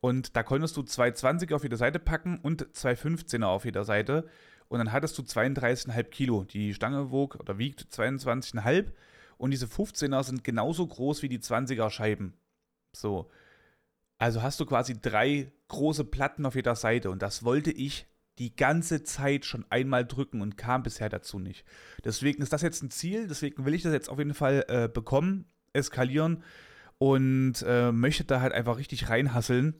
Und 0.00 0.34
da 0.34 0.42
konntest 0.42 0.76
du 0.76 0.82
220 0.82 1.52
auf 1.52 1.62
jeder 1.62 1.76
Seite 1.76 2.00
packen 2.00 2.38
und 2.38 2.66
215er 2.74 3.44
auf 3.44 3.64
jeder 3.64 3.84
Seite. 3.84 4.26
Und 4.66 4.78
dann 4.78 4.90
hattest 4.90 5.16
du 5.16 5.22
32,5 5.22 6.02
Kilo. 6.04 6.42
Die 6.42 6.74
Stange 6.74 7.12
wog 7.12 7.36
oder 7.36 7.58
wiegt 7.58 7.82
22,5 7.92 8.90
und 9.38 9.52
diese 9.52 9.66
15er 9.66 10.24
sind 10.24 10.42
genauso 10.42 10.84
groß 10.84 11.22
wie 11.22 11.28
die 11.28 11.38
20er 11.38 11.90
Scheiben. 11.90 12.34
So. 12.92 13.30
Also 14.18 14.42
hast 14.42 14.58
du 14.58 14.66
quasi 14.66 15.00
drei 15.00 15.52
große 15.68 16.04
Platten 16.04 16.44
auf 16.44 16.56
jeder 16.56 16.74
Seite 16.74 17.10
und 17.10 17.22
das 17.22 17.44
wollte 17.44 17.70
ich 17.70 18.09
die 18.40 18.56
ganze 18.56 19.04
Zeit 19.04 19.44
schon 19.44 19.66
einmal 19.68 20.06
drücken 20.06 20.40
und 20.40 20.56
kam 20.56 20.82
bisher 20.82 21.10
dazu 21.10 21.38
nicht. 21.38 21.64
Deswegen 22.04 22.42
ist 22.42 22.52
das 22.52 22.62
jetzt 22.62 22.82
ein 22.82 22.90
Ziel, 22.90 23.28
deswegen 23.28 23.66
will 23.66 23.74
ich 23.74 23.82
das 23.82 23.92
jetzt 23.92 24.08
auf 24.08 24.18
jeden 24.18 24.34
Fall 24.34 24.64
äh, 24.68 24.88
bekommen, 24.88 25.44
eskalieren 25.74 26.42
und 26.98 27.62
äh, 27.66 27.92
möchte 27.92 28.24
da 28.24 28.40
halt 28.40 28.54
einfach 28.54 28.78
richtig 28.78 29.10
reinhasseln. 29.10 29.74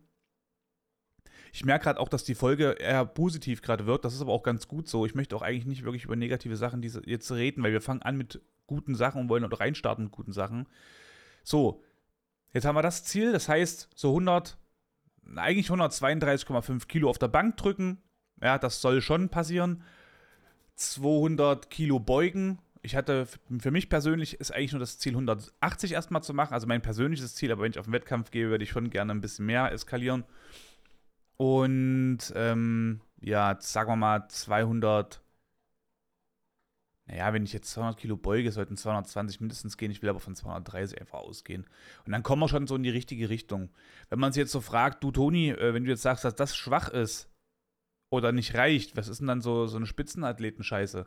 Ich 1.53 1.65
merke 1.65 1.85
gerade 1.85 1.99
auch, 1.99 2.11
dass 2.11 2.23
die 2.23 2.35
Folge 2.35 2.77
eher 2.79 3.05
positiv 3.07 3.63
gerade 3.63 3.87
wird. 3.87 4.05
Das 4.05 4.15
ist 4.15 4.21
aber 4.21 4.33
auch 4.33 4.43
ganz 4.43 4.69
gut 4.69 4.89
so. 4.89 5.05
Ich 5.07 5.15
möchte 5.15 5.35
auch 5.35 5.43
eigentlich 5.43 5.67
nicht 5.67 5.85
wirklich 5.85 6.05
über 6.05 6.15
negative 6.15 6.57
Sachen 6.57 6.83
jetzt 6.83 7.33
reden, 7.33 7.63
weil 7.63 7.73
wir 7.73 7.81
fangen 7.81 8.03
an 8.03 8.17
mit 8.17 8.41
guten 8.67 8.95
Sachen 8.95 9.23
und 9.23 9.29
wollen 9.29 9.45
auch 9.45 9.59
reinstarten 9.59 10.05
mit 10.05 10.13
guten 10.13 10.33
Sachen. 10.33 10.69
So, 11.43 11.83
jetzt 12.53 12.67
haben 12.67 12.77
wir 12.77 12.83
das 12.83 13.05
Ziel. 13.05 13.33
Das 13.33 13.49
heißt, 13.49 13.89
so 13.97 14.11
100, 14.11 14.59
eigentlich 15.35 15.71
132,5 15.71 16.87
Kilo 16.87 17.09
auf 17.09 17.19
der 17.19 17.29
Bank 17.29 17.57
drücken. 17.57 18.03
Ja, 18.43 18.59
das 18.59 18.81
soll 18.81 19.01
schon 19.03 19.29
passieren. 19.29 19.83
200 20.77 21.71
Kilo 21.71 21.99
beugen. 21.99 22.59
Ich 22.83 22.97
hatte, 22.97 23.27
für 23.59 23.71
mich 23.71 23.91
persönlich 23.91 24.41
ist 24.41 24.53
eigentlich 24.53 24.73
nur 24.73 24.81
das 24.81 24.99
Ziel 24.99 25.13
180 25.13 25.93
erstmal 25.93 26.23
zu 26.23 26.33
machen. 26.33 26.55
Also 26.55 26.67
mein 26.67 26.81
persönliches 26.81 27.35
Ziel, 27.35 27.53
aber 27.53 27.63
wenn 27.63 27.73
ich 27.73 27.79
auf 27.79 27.85
den 27.85 27.93
Wettkampf 27.93 28.31
gehe, 28.31 28.49
würde 28.49 28.65
ich 28.65 28.71
schon 28.71 28.89
gerne 28.89 29.13
ein 29.13 29.21
bisschen 29.21 29.47
mehr 29.47 29.71
eskalieren. 29.71 30.25
Und 31.37 32.33
ähm, 32.35 33.03
ja, 33.21 33.57
sagen 33.61 33.91
wir 33.91 33.97
mal 33.97 34.29
200. 34.29 35.23
Naja, 37.07 37.33
wenn 37.33 37.45
ich 37.45 37.53
jetzt 37.53 37.73
200 37.73 37.99
Kilo 37.99 38.17
beuge, 38.17 38.53
sollten 38.53 38.77
220 38.77 39.41
mindestens 39.41 39.77
gehen. 39.77 39.91
Ich 39.91 40.01
will 40.01 40.09
aber 40.09 40.21
von 40.21 40.35
230 40.35 41.01
einfach 41.01 41.19
ausgehen. 41.19 41.67
Und 42.07 42.13
dann 42.13 42.23
kommen 42.23 42.41
wir 42.41 42.49
schon 42.49 42.67
so 42.67 42.77
in 42.77 42.85
die 42.85 42.91
richtige 42.91 43.29
Richtung. 43.29 43.71
Wenn 44.09 44.21
man 44.21 44.33
sich 44.33 44.41
jetzt 44.41 44.53
so 44.53 44.61
fragt, 44.61 45.03
du 45.05 45.11
Toni, 45.11 45.51
äh, 45.51 45.75
wenn 45.75 45.85
du 45.85 45.91
jetzt 45.91 46.03
sagst, 46.03 46.25
dass 46.25 46.37
das 46.37 46.57
schwach 46.57 46.89
ist 46.89 47.31
oder 48.11 48.33
nicht 48.33 48.55
reicht, 48.55 48.97
was 48.97 49.09
ist 49.09 49.21
denn 49.21 49.29
dann 49.29 49.41
so, 49.41 49.67
so 49.67 49.77
eine 49.77 49.87
Spitzenathleten-Scheiße? 49.87 51.07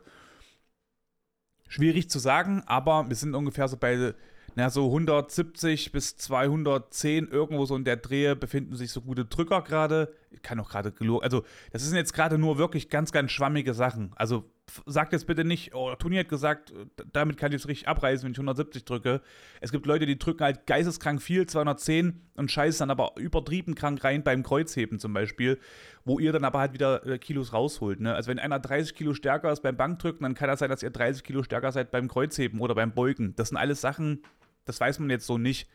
Schwierig 1.68 2.10
zu 2.10 2.18
sagen, 2.18 2.62
aber 2.66 3.08
wir 3.08 3.16
sind 3.16 3.34
ungefähr 3.34 3.68
so 3.68 3.76
bei 3.76 4.14
na, 4.56 4.70
so 4.70 4.86
170 4.86 5.90
bis 5.90 6.16
210 6.16 7.28
irgendwo 7.28 7.66
so 7.66 7.74
in 7.74 7.84
der 7.84 7.96
Drehe 7.96 8.36
befinden 8.36 8.76
sich 8.76 8.92
so 8.92 9.00
gute 9.00 9.24
Drücker 9.24 9.62
gerade. 9.62 10.14
Kann 10.42 10.60
auch 10.60 10.68
gerade 10.68 10.92
gelogen. 10.92 11.22
Also, 11.22 11.44
das 11.72 11.82
sind 11.82 11.96
jetzt 11.96 12.12
gerade 12.12 12.38
nur 12.38 12.58
wirklich 12.58 12.90
ganz, 12.90 13.12
ganz 13.12 13.30
schwammige 13.30 13.74
Sachen. 13.74 14.12
Also, 14.16 14.44
sagt 14.86 15.12
jetzt 15.12 15.26
bitte 15.26 15.44
nicht, 15.44 15.74
oh, 15.74 15.94
Toni 15.94 16.16
hat 16.16 16.28
gesagt, 16.28 16.72
damit 17.12 17.36
kann 17.36 17.52
ich 17.52 17.62
es 17.62 17.68
richtig 17.68 17.88
abreißen, 17.88 18.24
wenn 18.24 18.32
ich 18.32 18.38
170 18.38 18.84
drücke. 18.84 19.20
Es 19.60 19.72
gibt 19.72 19.86
Leute, 19.86 20.06
die 20.06 20.18
drücken 20.18 20.42
halt 20.42 20.66
geisteskrank 20.66 21.20
viel, 21.22 21.46
210 21.46 22.20
und 22.34 22.50
scheißen 22.50 22.80
dann 22.80 22.90
aber 22.90 23.12
übertrieben 23.16 23.74
krank 23.74 24.02
rein 24.04 24.22
beim 24.22 24.42
Kreuzheben 24.42 24.98
zum 24.98 25.12
Beispiel, 25.12 25.58
wo 26.04 26.18
ihr 26.18 26.32
dann 26.32 26.44
aber 26.44 26.60
halt 26.60 26.72
wieder 26.72 27.06
äh, 27.06 27.18
Kilos 27.18 27.52
rausholt. 27.52 28.00
Ne? 28.00 28.14
Also 28.14 28.28
wenn 28.30 28.38
einer 28.38 28.58
30 28.58 28.94
Kilo 28.94 29.14
stärker 29.14 29.52
ist 29.52 29.62
beim 29.62 29.76
Bankdrücken, 29.76 30.22
dann 30.22 30.34
kann 30.34 30.48
das 30.48 30.60
sein, 30.60 30.70
dass 30.70 30.82
ihr 30.82 30.90
30 30.90 31.22
Kilo 31.24 31.42
stärker 31.42 31.72
seid 31.72 31.90
beim 31.90 32.08
Kreuzheben 32.08 32.60
oder 32.60 32.74
beim 32.74 32.92
Beugen. 32.92 33.34
Das 33.36 33.50
sind 33.50 33.58
alles 33.58 33.80
Sachen, 33.80 34.22
das 34.64 34.80
weiß 34.80 34.98
man 34.98 35.10
jetzt 35.10 35.26
so 35.26 35.38
nicht. 35.38 35.68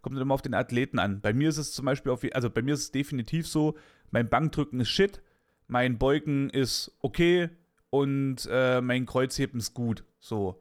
Kommt 0.00 0.16
immer 0.16 0.34
auf 0.34 0.42
den 0.42 0.54
Athleten 0.54 1.00
an. 1.00 1.20
Bei 1.20 1.32
mir 1.32 1.48
ist 1.48 1.58
es 1.58 1.72
zum 1.72 1.84
Beispiel, 1.84 2.12
auf, 2.12 2.22
also 2.32 2.50
bei 2.50 2.62
mir 2.62 2.74
ist 2.74 2.80
es 2.82 2.90
definitiv 2.92 3.48
so, 3.48 3.76
mein 4.10 4.28
Bankdrücken 4.28 4.80
ist 4.80 4.90
shit, 4.90 5.22
mein 5.66 5.98
Beugen 5.98 6.50
ist 6.50 6.96
okay 7.00 7.50
und 7.90 8.48
äh, 8.50 8.80
mein 8.80 9.06
Kreuzheben 9.06 9.60
ist 9.60 9.74
gut. 9.74 10.04
So. 10.18 10.60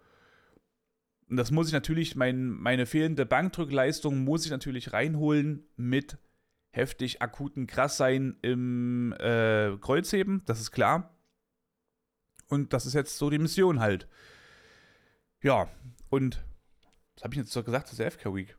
Und 1.29 1.37
das 1.37 1.51
muss 1.51 1.67
ich 1.67 1.73
natürlich, 1.73 2.15
mein, 2.15 2.49
meine 2.49 2.85
fehlende 2.85 3.25
Bankdrückleistung 3.25 4.23
muss 4.23 4.45
ich 4.45 4.51
natürlich 4.51 4.93
reinholen 4.93 5.65
mit 5.75 6.17
heftig 6.71 7.21
akuten 7.21 7.67
Krasssein 7.67 8.37
im 8.41 9.13
äh, 9.19 9.75
Kreuzheben, 9.77 10.43
das 10.45 10.59
ist 10.59 10.71
klar. 10.71 11.17
Und 12.47 12.71
das 12.71 12.85
ist 12.85 12.93
jetzt 12.93 13.17
so 13.17 13.29
die 13.29 13.39
Mission 13.39 13.79
halt. 13.79 14.07
Ja, 15.41 15.69
und 16.09 16.43
was 17.15 17.23
habe 17.23 17.33
ich 17.33 17.39
jetzt 17.39 17.51
so 17.51 17.63
gesagt? 17.63 17.97
Der 17.97 18.11
FK 18.11 18.33
Week. 18.33 18.57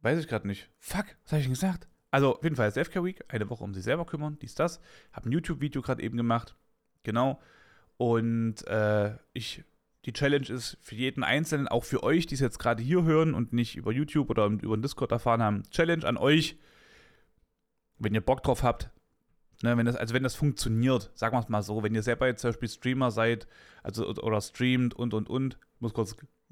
Weiß 0.00 0.18
ich 0.18 0.28
gerade 0.28 0.46
nicht. 0.46 0.68
Fuck, 0.78 1.06
was 1.22 1.32
habe 1.32 1.40
ich 1.40 1.46
denn 1.46 1.54
gesagt? 1.54 1.88
Also, 2.12 2.36
auf 2.36 2.44
jeden 2.44 2.54
Fall 2.54 2.70
FK 2.70 3.02
Week. 3.02 3.24
Eine 3.28 3.50
Woche 3.50 3.64
um 3.64 3.74
sich 3.74 3.82
selber 3.82 4.06
kümmern. 4.06 4.38
Dies, 4.40 4.54
das. 4.54 4.80
Habe 5.12 5.28
ein 5.28 5.32
YouTube-Video 5.32 5.82
gerade 5.82 6.02
eben 6.02 6.16
gemacht. 6.16 6.54
Genau. 7.02 7.40
Und 7.96 8.66
äh, 8.68 9.16
ich, 9.32 9.64
die 10.04 10.12
Challenge 10.12 10.48
ist 10.48 10.76
für 10.82 10.94
jeden 10.94 11.24
Einzelnen, 11.24 11.68
auch 11.68 11.84
für 11.84 12.02
euch, 12.02 12.26
die 12.26 12.34
es 12.34 12.40
jetzt 12.40 12.58
gerade 12.58 12.82
hier 12.82 13.02
hören 13.04 13.34
und 13.34 13.52
nicht 13.52 13.76
über 13.76 13.92
YouTube 13.92 14.30
oder 14.30 14.46
über 14.46 14.76
den 14.76 14.82
Discord 14.82 15.10
erfahren 15.10 15.42
haben. 15.42 15.62
Challenge 15.70 16.06
an 16.06 16.16
euch, 16.16 16.58
wenn 17.98 18.14
ihr 18.14 18.20
Bock 18.20 18.42
drauf 18.42 18.62
habt. 18.62 18.90
Ne, 19.62 19.76
wenn 19.76 19.86
das, 19.86 19.94
also 19.94 20.12
wenn 20.12 20.24
das 20.24 20.34
funktioniert, 20.34 21.12
sagen 21.14 21.36
wir 21.36 21.40
es 21.40 21.48
mal 21.48 21.62
so, 21.62 21.84
wenn 21.84 21.94
ihr 21.94 22.02
selber 22.02 22.26
jetzt 22.26 22.40
zum 22.40 22.50
Beispiel 22.50 22.68
Streamer 22.68 23.12
seid, 23.12 23.46
also 23.84 24.08
oder 24.08 24.40
streamt 24.40 24.92
und 24.94 25.14
und 25.14 25.30
und, 25.30 25.56
muss 25.78 25.94
kurz 25.94 26.16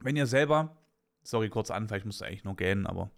wenn 0.00 0.16
ihr 0.16 0.26
selber, 0.26 0.76
sorry, 1.22 1.48
kurz 1.48 1.70
Anfall, 1.70 1.98
ich 1.98 2.04
musste 2.04 2.26
eigentlich 2.26 2.44
nur 2.44 2.56
gähnen, 2.56 2.86
aber 2.86 3.10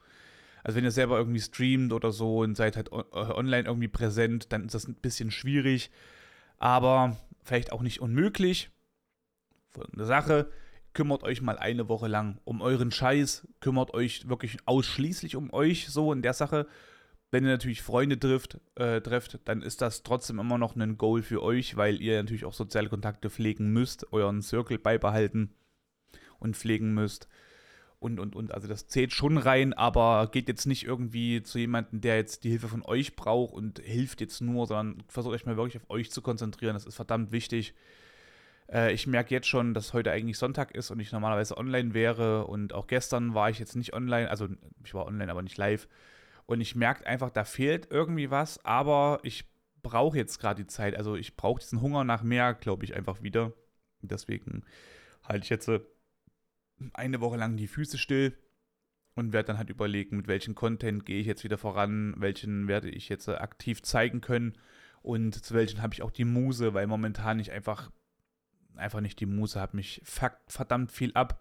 also 0.63 0.77
wenn 0.77 0.85
ihr 0.85 0.91
selber 0.91 1.19
irgendwie 1.19 1.41
streamt 1.41 1.93
oder 1.93 2.11
so 2.11 2.39
und 2.39 2.57
seid 2.57 2.77
halt 2.77 2.91
äh, 2.91 3.17
online 3.17 3.67
irgendwie 3.67 3.89
präsent, 3.89 4.53
dann 4.53 4.65
ist 4.65 4.75
das 4.75 4.89
ein 4.89 4.95
bisschen 4.95 5.31
schwierig, 5.31 5.91
aber 6.59 7.17
vielleicht 7.43 7.73
auch 7.73 7.83
nicht 7.83 8.01
unmöglich. 8.01 8.71
Eine 9.93 10.07
Sache, 10.07 10.51
kümmert 10.95 11.25
euch 11.25 11.43
mal 11.43 11.59
eine 11.59 11.89
Woche 11.89 12.07
lang 12.07 12.39
um 12.45 12.63
euren 12.63 12.93
Scheiß, 12.93 13.49
kümmert 13.61 13.93
euch 13.93 14.29
wirklich 14.29 14.59
ausschließlich 14.65 15.37
um 15.37 15.53
euch 15.53 15.89
so 15.89 16.13
in 16.13 16.23
der 16.23 16.33
Sache 16.33 16.67
wenn 17.35 17.43
ihr 17.43 17.51
natürlich 17.51 17.83
Freunde 17.83 18.17
trifft, 18.17 18.61
äh, 18.77 19.01
trefft, 19.01 19.41
dann 19.47 19.61
ist 19.61 19.83
das 19.83 20.05
trotzdem 20.05 20.39
immer 20.39 20.57
noch 20.57 20.77
ein 20.77 20.97
Goal 20.97 21.21
für 21.21 21.43
euch, 21.43 21.77
weil 21.77 22.01
ihr 22.01 22.23
natürlich 22.23 22.45
auch 22.45 22.53
soziale 22.53 22.89
Kontakte 22.89 23.29
pflegen 23.29 23.73
müsst, 23.73 24.13
euren 24.13 24.41
Circle 24.41 24.79
beibehalten 24.79 25.53
und 26.39 26.57
pflegen 26.57 26.95
müsst. 26.95 27.29
Und, 28.05 28.21
und, 28.21 28.37
und. 28.37 28.53
Also 28.53 28.69
das 28.69 28.87
zählt 28.87 29.15
schon 29.15 29.39
rein, 29.39 29.73
aber 29.73 30.29
geht 30.31 30.47
jetzt 30.47 30.67
nicht 30.67 30.85
irgendwie 30.85 31.43
zu 31.43 31.59
jemandem, 31.59 32.03
der 32.03 32.17
jetzt 32.17 32.45
die 32.45 32.51
Hilfe 32.51 32.69
von 32.69 32.83
euch 32.83 33.17
braucht 33.17 33.55
und 33.55 33.79
hilft 33.79 34.21
jetzt 34.21 34.43
nur, 34.43 34.67
sondern 34.67 35.03
versucht 35.09 35.35
euch 35.35 35.47
mal 35.47 35.57
wirklich 35.57 35.83
auf 35.83 35.89
euch 35.89 36.11
zu 36.11 36.21
konzentrieren. 36.21 36.75
Das 36.75 36.85
ist 36.85 36.97
verdammt 36.97 37.33
wichtig. 37.33 37.73
Äh, 38.71 38.93
ich 38.93 39.07
merke 39.07 39.35
jetzt 39.35 39.47
schon, 39.47 39.73
dass 39.73 39.95
heute 39.95 40.11
eigentlich 40.11 40.37
Sonntag 40.37 40.73
ist 40.73 40.91
und 40.91 41.01
ich 41.01 41.13
normalerweise 41.13 41.57
online 41.57 41.95
wäre. 41.95 42.47
Und 42.47 42.75
auch 42.75 42.89
gestern 42.89 43.33
war 43.33 43.49
ich 43.49 43.59
jetzt 43.59 43.75
nicht 43.75 43.95
online, 43.95 44.29
also 44.29 44.49
ich 44.85 44.93
war 44.93 45.07
online, 45.07 45.31
aber 45.31 45.41
nicht 45.41 45.57
live. 45.57 45.89
Und 46.45 46.61
ich 46.61 46.77
merke 46.77 47.07
einfach, 47.07 47.31
da 47.31 47.45
fehlt 47.45 47.89
irgendwie 47.91 48.31
was, 48.31 48.63
aber 48.67 49.19
ich 49.23 49.47
brauche 49.83 50.19
jetzt 50.19 50.39
gerade 50.41 50.63
die 50.63 50.69
Zeit. 50.69 50.95
Also 50.95 51.17
ich 51.17 51.37
brauche 51.37 51.61
diesen 51.61 51.81
Hunger 51.81 52.05
nach 52.05 52.23
mehr, 52.23 52.53
glaube 52.53 52.85
ich, 52.85 52.95
einfach 52.95 53.23
wieder. 53.23 53.55
Deswegen 54.03 54.63
halte 55.27 55.45
ich 55.45 55.49
jetzt 55.49 55.71
eine 56.95 57.21
Woche 57.21 57.37
lang 57.37 57.57
die 57.57 57.69
Füße 57.69 57.99
still 57.99 58.37
und 59.15 59.33
werde 59.33 59.49
dann 59.49 59.59
halt 59.59 59.71
überlegen, 59.71 60.17
mit 60.17 60.29
welchem 60.29 60.55
Content 60.55 61.07
gehe 61.07 61.21
ich 61.21 61.27
jetzt 61.27 61.45
wieder 61.45 61.59
voran, 61.59 62.15
welchen 62.19 62.69
werde 62.69 62.91
ich 62.91 63.09
jetzt 63.09 63.29
äh, 63.29 63.35
aktiv 63.35 63.83
zeigen 63.83 64.21
können 64.21 64.59
und 65.03 65.45
zu 65.45 65.55
welchen 65.55 65.83
habe 65.83 65.95
ich 65.95 66.03
auch 66.03 66.11
die 66.11 66.25
Muse, 66.25 66.75
weil 66.75 66.87
momentan 66.87 67.39
ich 67.39 67.53
einfach 67.53 67.91
einfach 68.77 69.01
nicht 69.01 69.21
die 69.21 69.27
Muse 69.27 69.61
habe, 69.61 69.77
mich 69.77 70.03
verdammt 70.05 70.91
viel 70.91 71.13
ab. 71.15 71.41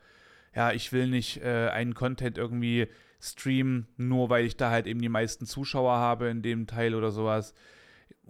Ja, 0.56 0.72
ich 0.72 0.92
will 0.92 1.08
nicht 1.08 1.42
äh, 1.42 1.70
einen 1.70 1.96
Content 1.96 2.38
irgendwie 2.38 2.88
Stream, 3.20 3.88
nur 3.98 4.30
weil 4.30 4.46
ich 4.46 4.58
da 4.58 4.70
halt 4.70 4.86
eben 4.86 5.02
die 5.02 5.10
meisten 5.10 5.46
Zuschauer 5.46 5.94
habe 5.94 6.28
in 6.28 6.42
dem 6.42 6.68
Teil 6.68 6.94
oder 6.94 7.12
sowas. 7.12 7.54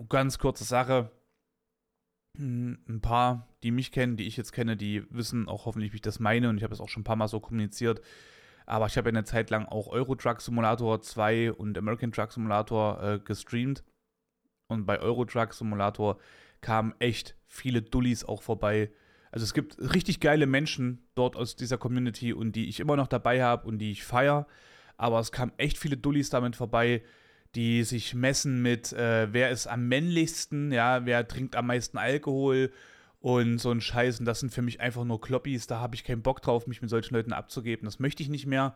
Ganz 0.07 0.37
kurze 0.37 0.63
Sache. 0.63 1.11
Ein 2.35 2.99
paar, 3.01 3.47
die 3.61 3.71
mich 3.71 3.91
kennen, 3.91 4.17
die 4.17 4.25
ich 4.25 4.37
jetzt 4.37 4.53
kenne, 4.53 4.75
die 4.75 5.05
wissen 5.11 5.47
auch 5.47 5.65
hoffentlich, 5.65 5.91
wie 5.93 5.97
ich 5.97 6.01
das 6.01 6.19
meine 6.19 6.49
und 6.49 6.57
ich 6.57 6.63
habe 6.63 6.73
es 6.73 6.81
auch 6.81 6.89
schon 6.89 7.01
ein 7.01 7.05
paar 7.05 7.15
Mal 7.15 7.27
so 7.27 7.39
kommuniziert. 7.39 8.01
Aber 8.65 8.87
ich 8.87 8.97
habe 8.97 9.09
eine 9.09 9.23
Zeit 9.23 9.49
lang 9.49 9.65
auch 9.65 9.87
Euro 9.87 10.15
Truck 10.15 10.41
Simulator 10.41 11.01
2 11.01 11.53
und 11.53 11.77
American 11.77 12.11
Truck 12.11 12.31
Simulator 12.31 13.03
äh, 13.03 13.19
gestreamt. 13.19 13.83
Und 14.67 14.85
bei 14.85 14.99
Euro 14.99 15.25
Truck 15.25 15.53
Simulator 15.53 16.17
kamen 16.61 16.95
echt 16.99 17.35
viele 17.45 17.81
Dullis 17.81 18.23
auch 18.23 18.41
vorbei. 18.41 18.91
Also 19.31 19.43
es 19.43 19.53
gibt 19.53 19.77
richtig 19.79 20.19
geile 20.19 20.47
Menschen 20.47 21.05
dort 21.15 21.35
aus 21.35 21.55
dieser 21.55 21.77
Community 21.77 22.33
und 22.33 22.55
die 22.55 22.69
ich 22.69 22.79
immer 22.79 22.95
noch 22.95 23.07
dabei 23.07 23.43
habe 23.43 23.67
und 23.67 23.79
die 23.79 23.91
ich 23.91 24.03
feiere. 24.03 24.47
Aber 24.97 25.19
es 25.19 25.31
kamen 25.31 25.51
echt 25.57 25.77
viele 25.77 25.97
Dullis 25.97 26.29
damit 26.29 26.55
vorbei, 26.55 27.03
die 27.55 27.83
sich 27.83 28.15
messen 28.15 28.61
mit, 28.61 28.93
äh, 28.93 29.31
wer 29.31 29.51
ist 29.51 29.67
am 29.67 29.87
männlichsten, 29.87 30.71
ja, 30.71 31.05
wer 31.05 31.27
trinkt 31.27 31.55
am 31.55 31.67
meisten 31.67 31.97
Alkohol 31.97 32.71
und 33.19 33.59
so 33.59 33.71
ein 33.71 33.81
Scheiß. 33.81 34.19
Und 34.19 34.25
das 34.25 34.39
sind 34.39 34.51
für 34.53 34.61
mich 34.61 34.81
einfach 34.81 35.03
nur 35.03 35.21
Kloppis. 35.21 35.67
Da 35.67 35.79
habe 35.79 35.95
ich 35.95 36.03
keinen 36.03 36.23
Bock 36.23 36.41
drauf, 36.41 36.67
mich 36.67 36.81
mit 36.81 36.89
solchen 36.89 37.13
Leuten 37.13 37.33
abzugeben. 37.33 37.85
Das 37.85 37.99
möchte 37.99 38.23
ich 38.23 38.29
nicht 38.29 38.47
mehr. 38.47 38.75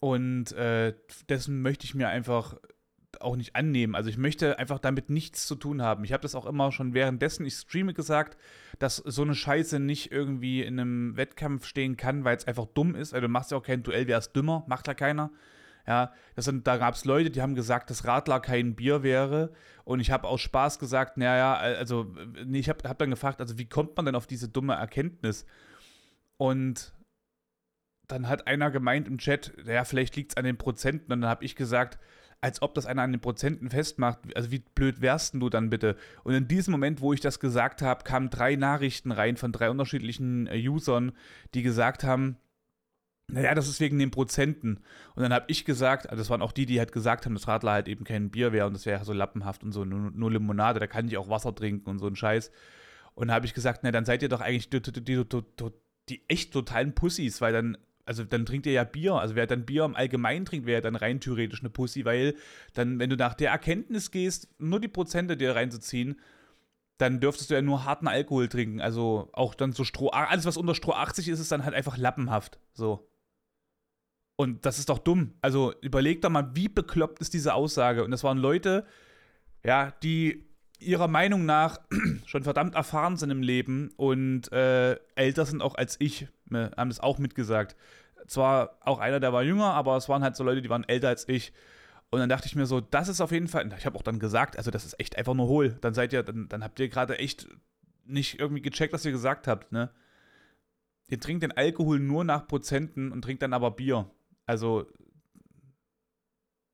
Und 0.00 0.52
äh, 0.52 0.94
dessen 1.28 1.62
möchte 1.62 1.84
ich 1.84 1.94
mir 1.94 2.08
einfach 2.08 2.56
auch 3.20 3.36
nicht 3.36 3.56
annehmen. 3.56 3.94
Also 3.94 4.10
ich 4.10 4.18
möchte 4.18 4.58
einfach 4.58 4.78
damit 4.78 5.10
nichts 5.10 5.46
zu 5.46 5.54
tun 5.54 5.82
haben. 5.82 6.04
Ich 6.04 6.12
habe 6.12 6.22
das 6.22 6.34
auch 6.34 6.46
immer 6.46 6.72
schon 6.72 6.94
währenddessen 6.94 7.44
ich 7.44 7.54
streame 7.54 7.94
gesagt, 7.94 8.36
dass 8.78 8.96
so 8.96 9.22
eine 9.22 9.34
Scheiße 9.34 9.78
nicht 9.78 10.12
irgendwie 10.12 10.62
in 10.62 10.78
einem 10.78 11.16
Wettkampf 11.16 11.66
stehen 11.66 11.96
kann, 11.96 12.24
weil 12.24 12.36
es 12.36 12.46
einfach 12.46 12.66
dumm 12.66 12.94
ist. 12.94 13.12
Also 13.12 13.26
du 13.26 13.32
machst 13.32 13.50
ja 13.50 13.56
auch 13.56 13.62
kein 13.62 13.82
Duell, 13.82 14.06
wer 14.06 14.18
ist 14.18 14.32
dümmer, 14.32 14.64
macht 14.66 14.86
ja 14.86 14.94
keiner. 14.94 15.30
Ja, 15.86 16.12
das 16.36 16.44
sind, 16.44 16.66
da 16.66 16.76
gab 16.76 16.94
es 16.94 17.04
Leute, 17.04 17.30
die 17.30 17.42
haben 17.42 17.54
gesagt, 17.54 17.90
dass 17.90 18.06
Radler 18.06 18.40
kein 18.40 18.74
Bier 18.74 19.02
wäre. 19.02 19.52
Und 19.84 20.00
ich 20.00 20.10
habe 20.10 20.28
aus 20.28 20.40
Spaß 20.40 20.78
gesagt, 20.78 21.16
naja, 21.16 21.54
also, 21.54 22.14
nee, 22.44 22.60
ich 22.60 22.68
habe 22.68 22.88
hab 22.88 22.98
dann 22.98 23.10
gefragt, 23.10 23.40
also 23.40 23.58
wie 23.58 23.68
kommt 23.68 23.96
man 23.96 24.06
denn 24.06 24.14
auf 24.14 24.26
diese 24.26 24.48
dumme 24.48 24.74
Erkenntnis? 24.74 25.44
Und 26.36 26.92
dann 28.06 28.28
hat 28.28 28.46
einer 28.46 28.70
gemeint 28.70 29.08
im 29.08 29.18
Chat, 29.18 29.52
ja, 29.66 29.84
vielleicht 29.84 30.16
liegt 30.16 30.32
es 30.32 30.36
an 30.36 30.44
den 30.44 30.58
Prozenten. 30.58 31.12
Und 31.12 31.22
dann 31.22 31.30
habe 31.30 31.44
ich 31.44 31.56
gesagt, 31.56 31.98
als 32.42 32.60
ob 32.60 32.74
das 32.74 32.86
einer 32.86 33.02
an 33.02 33.12
den 33.12 33.20
Prozenten 33.20 33.70
festmacht. 33.70 34.18
Also 34.36 34.50
wie 34.50 34.58
blöd 34.58 35.00
wärst 35.00 35.34
du 35.34 35.48
dann 35.48 35.70
bitte? 35.70 35.96
Und 36.24 36.34
in 36.34 36.48
diesem 36.48 36.72
Moment, 36.72 37.00
wo 37.00 37.12
ich 37.12 37.20
das 37.20 37.40
gesagt 37.40 37.82
habe, 37.82 38.04
kamen 38.04 38.30
drei 38.30 38.56
Nachrichten 38.56 39.12
rein 39.12 39.36
von 39.36 39.52
drei 39.52 39.70
unterschiedlichen 39.70 40.48
äh, 40.48 40.68
Usern, 40.68 41.12
die 41.54 41.62
gesagt 41.62 42.02
haben, 42.02 42.36
naja, 43.28 43.54
das 43.54 43.68
ist 43.68 43.80
wegen 43.80 43.98
den 43.98 44.10
Prozenten. 44.10 44.80
Und 45.14 45.22
dann 45.22 45.32
habe 45.32 45.46
ich 45.48 45.64
gesagt, 45.64 46.10
also 46.10 46.20
das 46.20 46.30
waren 46.30 46.42
auch 46.42 46.52
die, 46.52 46.66
die 46.66 46.78
halt 46.78 46.92
gesagt 46.92 47.24
haben, 47.24 47.34
dass 47.34 47.48
Radler 47.48 47.72
halt 47.72 47.88
eben 47.88 48.04
kein 48.04 48.30
Bier 48.30 48.52
wäre 48.52 48.66
und 48.66 48.74
das 48.74 48.86
wäre 48.86 49.04
so 49.04 49.12
lappenhaft 49.12 49.62
und 49.62 49.72
so, 49.72 49.84
nur, 49.84 50.10
nur, 50.10 50.30
Limonade, 50.30 50.80
da 50.80 50.86
kann 50.86 51.08
ich 51.08 51.16
auch 51.16 51.28
Wasser 51.28 51.54
trinken 51.54 51.88
und 51.88 51.98
so 51.98 52.06
ein 52.06 52.16
Scheiß. 52.16 52.50
Und 53.14 53.28
da 53.28 53.34
habe 53.34 53.46
ich 53.46 53.54
gesagt, 53.54 53.80
na, 53.82 53.90
dann 53.90 54.04
seid 54.04 54.22
ihr 54.22 54.28
doch 54.28 54.40
eigentlich 54.40 54.70
die, 54.70 54.82
die, 54.82 55.02
die, 55.02 55.24
die 56.08 56.22
echt 56.28 56.52
totalen 56.52 56.94
Pussys, 56.94 57.40
weil 57.40 57.52
dann 57.52 57.78
also 58.04 58.24
dann 58.24 58.46
trinkt 58.46 58.66
ihr 58.66 58.72
ja 58.72 58.84
Bier. 58.84 59.14
Also 59.14 59.34
wer 59.34 59.46
dann 59.46 59.64
Bier 59.64 59.84
im 59.84 59.94
Allgemeinen 59.94 60.44
trinkt, 60.44 60.66
wäre 60.66 60.82
dann 60.82 60.96
rein 60.96 61.20
theoretisch 61.20 61.60
eine 61.60 61.70
Pussy, 61.70 62.04
weil 62.04 62.34
dann, 62.74 62.98
wenn 62.98 63.10
du 63.10 63.16
nach 63.16 63.34
der 63.34 63.50
Erkenntnis 63.50 64.10
gehst, 64.10 64.48
nur 64.58 64.80
die 64.80 64.88
Prozente 64.88 65.36
dir 65.36 65.54
reinzuziehen, 65.54 66.20
dann 66.98 67.20
dürftest 67.20 67.50
du 67.50 67.54
ja 67.54 67.62
nur 67.62 67.84
harten 67.84 68.08
Alkohol 68.08 68.48
trinken. 68.48 68.80
Also 68.80 69.28
auch 69.32 69.54
dann 69.54 69.72
so 69.72 69.84
Stroh, 69.84 70.08
alles 70.08 70.44
was 70.44 70.56
unter 70.56 70.74
Stroh 70.74 70.92
80 70.92 71.28
ist, 71.28 71.40
ist 71.40 71.52
dann 71.52 71.64
halt 71.64 71.74
einfach 71.74 71.96
lappenhaft. 71.96 72.58
So. 72.74 73.08
Und 74.36 74.64
das 74.66 74.78
ist 74.78 74.88
doch 74.88 74.98
dumm. 74.98 75.34
Also 75.40 75.74
überleg 75.82 76.22
doch 76.22 76.30
mal, 76.30 76.50
wie 76.54 76.68
bekloppt 76.68 77.20
ist 77.20 77.34
diese 77.34 77.54
Aussage. 77.54 78.04
Und 78.04 78.10
das 78.10 78.24
waren 78.24 78.38
Leute, 78.38 78.86
ja, 79.64 79.92
die 80.02 80.48
ihrer 80.78 81.08
Meinung 81.08 81.44
nach 81.46 81.80
schon 82.26 82.42
verdammt 82.42 82.74
erfahren 82.74 83.16
sind 83.16 83.30
im 83.30 83.42
Leben 83.42 83.92
und 83.96 84.50
äh, 84.52 84.96
älter 85.14 85.46
sind 85.46 85.62
auch 85.62 85.76
als 85.76 85.96
ich, 86.00 86.26
haben 86.50 86.88
das 86.88 87.00
auch 87.00 87.18
mitgesagt. 87.18 87.76
Zwar 88.26 88.78
auch 88.80 88.98
einer, 88.98 89.20
der 89.20 89.32
war 89.32 89.42
jünger, 89.42 89.74
aber 89.74 89.96
es 89.96 90.08
waren 90.08 90.22
halt 90.22 90.36
so 90.36 90.44
Leute, 90.44 90.62
die 90.62 90.70
waren 90.70 90.84
älter 90.88 91.08
als 91.08 91.28
ich. 91.28 91.52
Und 92.10 92.20
dann 92.20 92.28
dachte 92.28 92.46
ich 92.46 92.54
mir 92.54 92.66
so, 92.66 92.80
das 92.80 93.08
ist 93.08 93.20
auf 93.20 93.32
jeden 93.32 93.48
Fall, 93.48 93.72
ich 93.78 93.86
habe 93.86 93.96
auch 93.96 94.02
dann 94.02 94.18
gesagt, 94.18 94.58
also 94.58 94.70
das 94.70 94.84
ist 94.84 95.00
echt 95.00 95.16
einfach 95.16 95.34
nur 95.34 95.46
hohl. 95.46 95.78
Dann 95.80 95.94
seid 95.94 96.12
ihr, 96.12 96.22
dann, 96.22 96.48
dann 96.48 96.62
habt 96.62 96.78
ihr 96.78 96.88
gerade 96.88 97.18
echt 97.18 97.48
nicht 98.04 98.38
irgendwie 98.38 98.62
gecheckt, 98.62 98.92
was 98.92 99.04
ihr 99.04 99.12
gesagt 99.12 99.46
habt, 99.48 99.72
ne? 99.72 99.90
Ihr 101.08 101.20
trinkt 101.20 101.42
den 101.42 101.52
Alkohol 101.52 101.98
nur 102.00 102.24
nach 102.24 102.46
Prozenten 102.46 103.12
und 103.12 103.22
trinkt 103.22 103.42
dann 103.42 103.52
aber 103.52 103.70
Bier. 103.70 104.10
Also, 104.52 104.86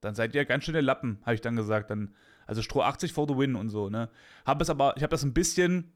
dann 0.00 0.16
seid 0.16 0.34
ihr 0.34 0.44
ganz 0.44 0.64
schöne 0.64 0.80
Lappen, 0.80 1.20
habe 1.22 1.36
ich 1.36 1.40
dann 1.40 1.54
gesagt. 1.54 1.90
Dann 1.90 2.12
also 2.48 2.60
Stroh 2.60 2.82
80 2.82 3.12
for 3.12 3.28
the 3.28 3.36
win 3.36 3.54
und 3.54 3.68
so, 3.68 3.88
ne? 3.88 4.10
Habe 4.44 4.64
es 4.64 4.70
aber, 4.70 4.94
ich 4.96 5.04
habe 5.04 5.12
das 5.12 5.22
ein 5.22 5.32
bisschen, 5.32 5.92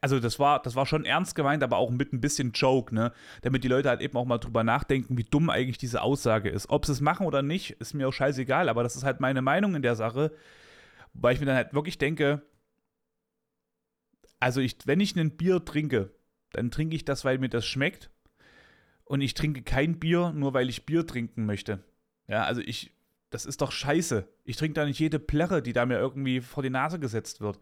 also 0.00 0.20
das 0.20 0.38
war, 0.38 0.62
das 0.62 0.76
war 0.76 0.86
schon 0.86 1.04
ernst 1.04 1.34
gemeint, 1.34 1.64
aber 1.64 1.78
auch 1.78 1.90
mit 1.90 2.12
ein 2.12 2.20
bisschen 2.20 2.52
Joke, 2.52 2.94
ne? 2.94 3.12
Damit 3.42 3.64
die 3.64 3.68
Leute 3.68 3.88
halt 3.88 4.00
eben 4.00 4.16
auch 4.16 4.26
mal 4.26 4.38
drüber 4.38 4.62
nachdenken, 4.62 5.18
wie 5.18 5.24
dumm 5.24 5.50
eigentlich 5.50 5.78
diese 5.78 6.02
Aussage 6.02 6.50
ist. 6.50 6.70
Ob 6.70 6.86
sie 6.86 6.92
es 6.92 7.00
machen 7.00 7.26
oder 7.26 7.42
nicht, 7.42 7.72
ist 7.80 7.94
mir 7.94 8.06
auch 8.06 8.12
scheißegal, 8.12 8.68
aber 8.68 8.84
das 8.84 8.94
ist 8.94 9.02
halt 9.02 9.18
meine 9.18 9.42
Meinung 9.42 9.74
in 9.74 9.82
der 9.82 9.96
Sache. 9.96 10.30
Wobei 11.14 11.32
ich 11.32 11.40
mir 11.40 11.46
dann 11.46 11.56
halt 11.56 11.74
wirklich 11.74 11.98
denke, 11.98 12.42
also 14.38 14.60
ich, 14.60 14.76
wenn 14.84 15.00
ich 15.00 15.16
ein 15.16 15.36
Bier 15.36 15.64
trinke, 15.64 16.14
dann 16.52 16.70
trinke 16.70 16.94
ich 16.94 17.04
das, 17.04 17.24
weil 17.24 17.38
mir 17.38 17.48
das 17.48 17.66
schmeckt. 17.66 18.10
Und 19.08 19.22
ich 19.22 19.34
trinke 19.34 19.62
kein 19.62 19.98
Bier, 19.98 20.32
nur 20.32 20.52
weil 20.52 20.68
ich 20.68 20.84
Bier 20.84 21.06
trinken 21.06 21.46
möchte. 21.46 21.82
Ja, 22.28 22.44
also 22.44 22.60
ich, 22.60 22.92
das 23.30 23.46
ist 23.46 23.62
doch 23.62 23.72
scheiße. 23.72 24.28
Ich 24.44 24.56
trinke 24.56 24.74
da 24.74 24.84
nicht 24.84 25.00
jede 25.00 25.18
Plärre, 25.18 25.62
die 25.62 25.72
da 25.72 25.86
mir 25.86 25.98
irgendwie 25.98 26.42
vor 26.42 26.62
die 26.62 26.68
Nase 26.68 26.98
gesetzt 26.98 27.40
wird. 27.40 27.58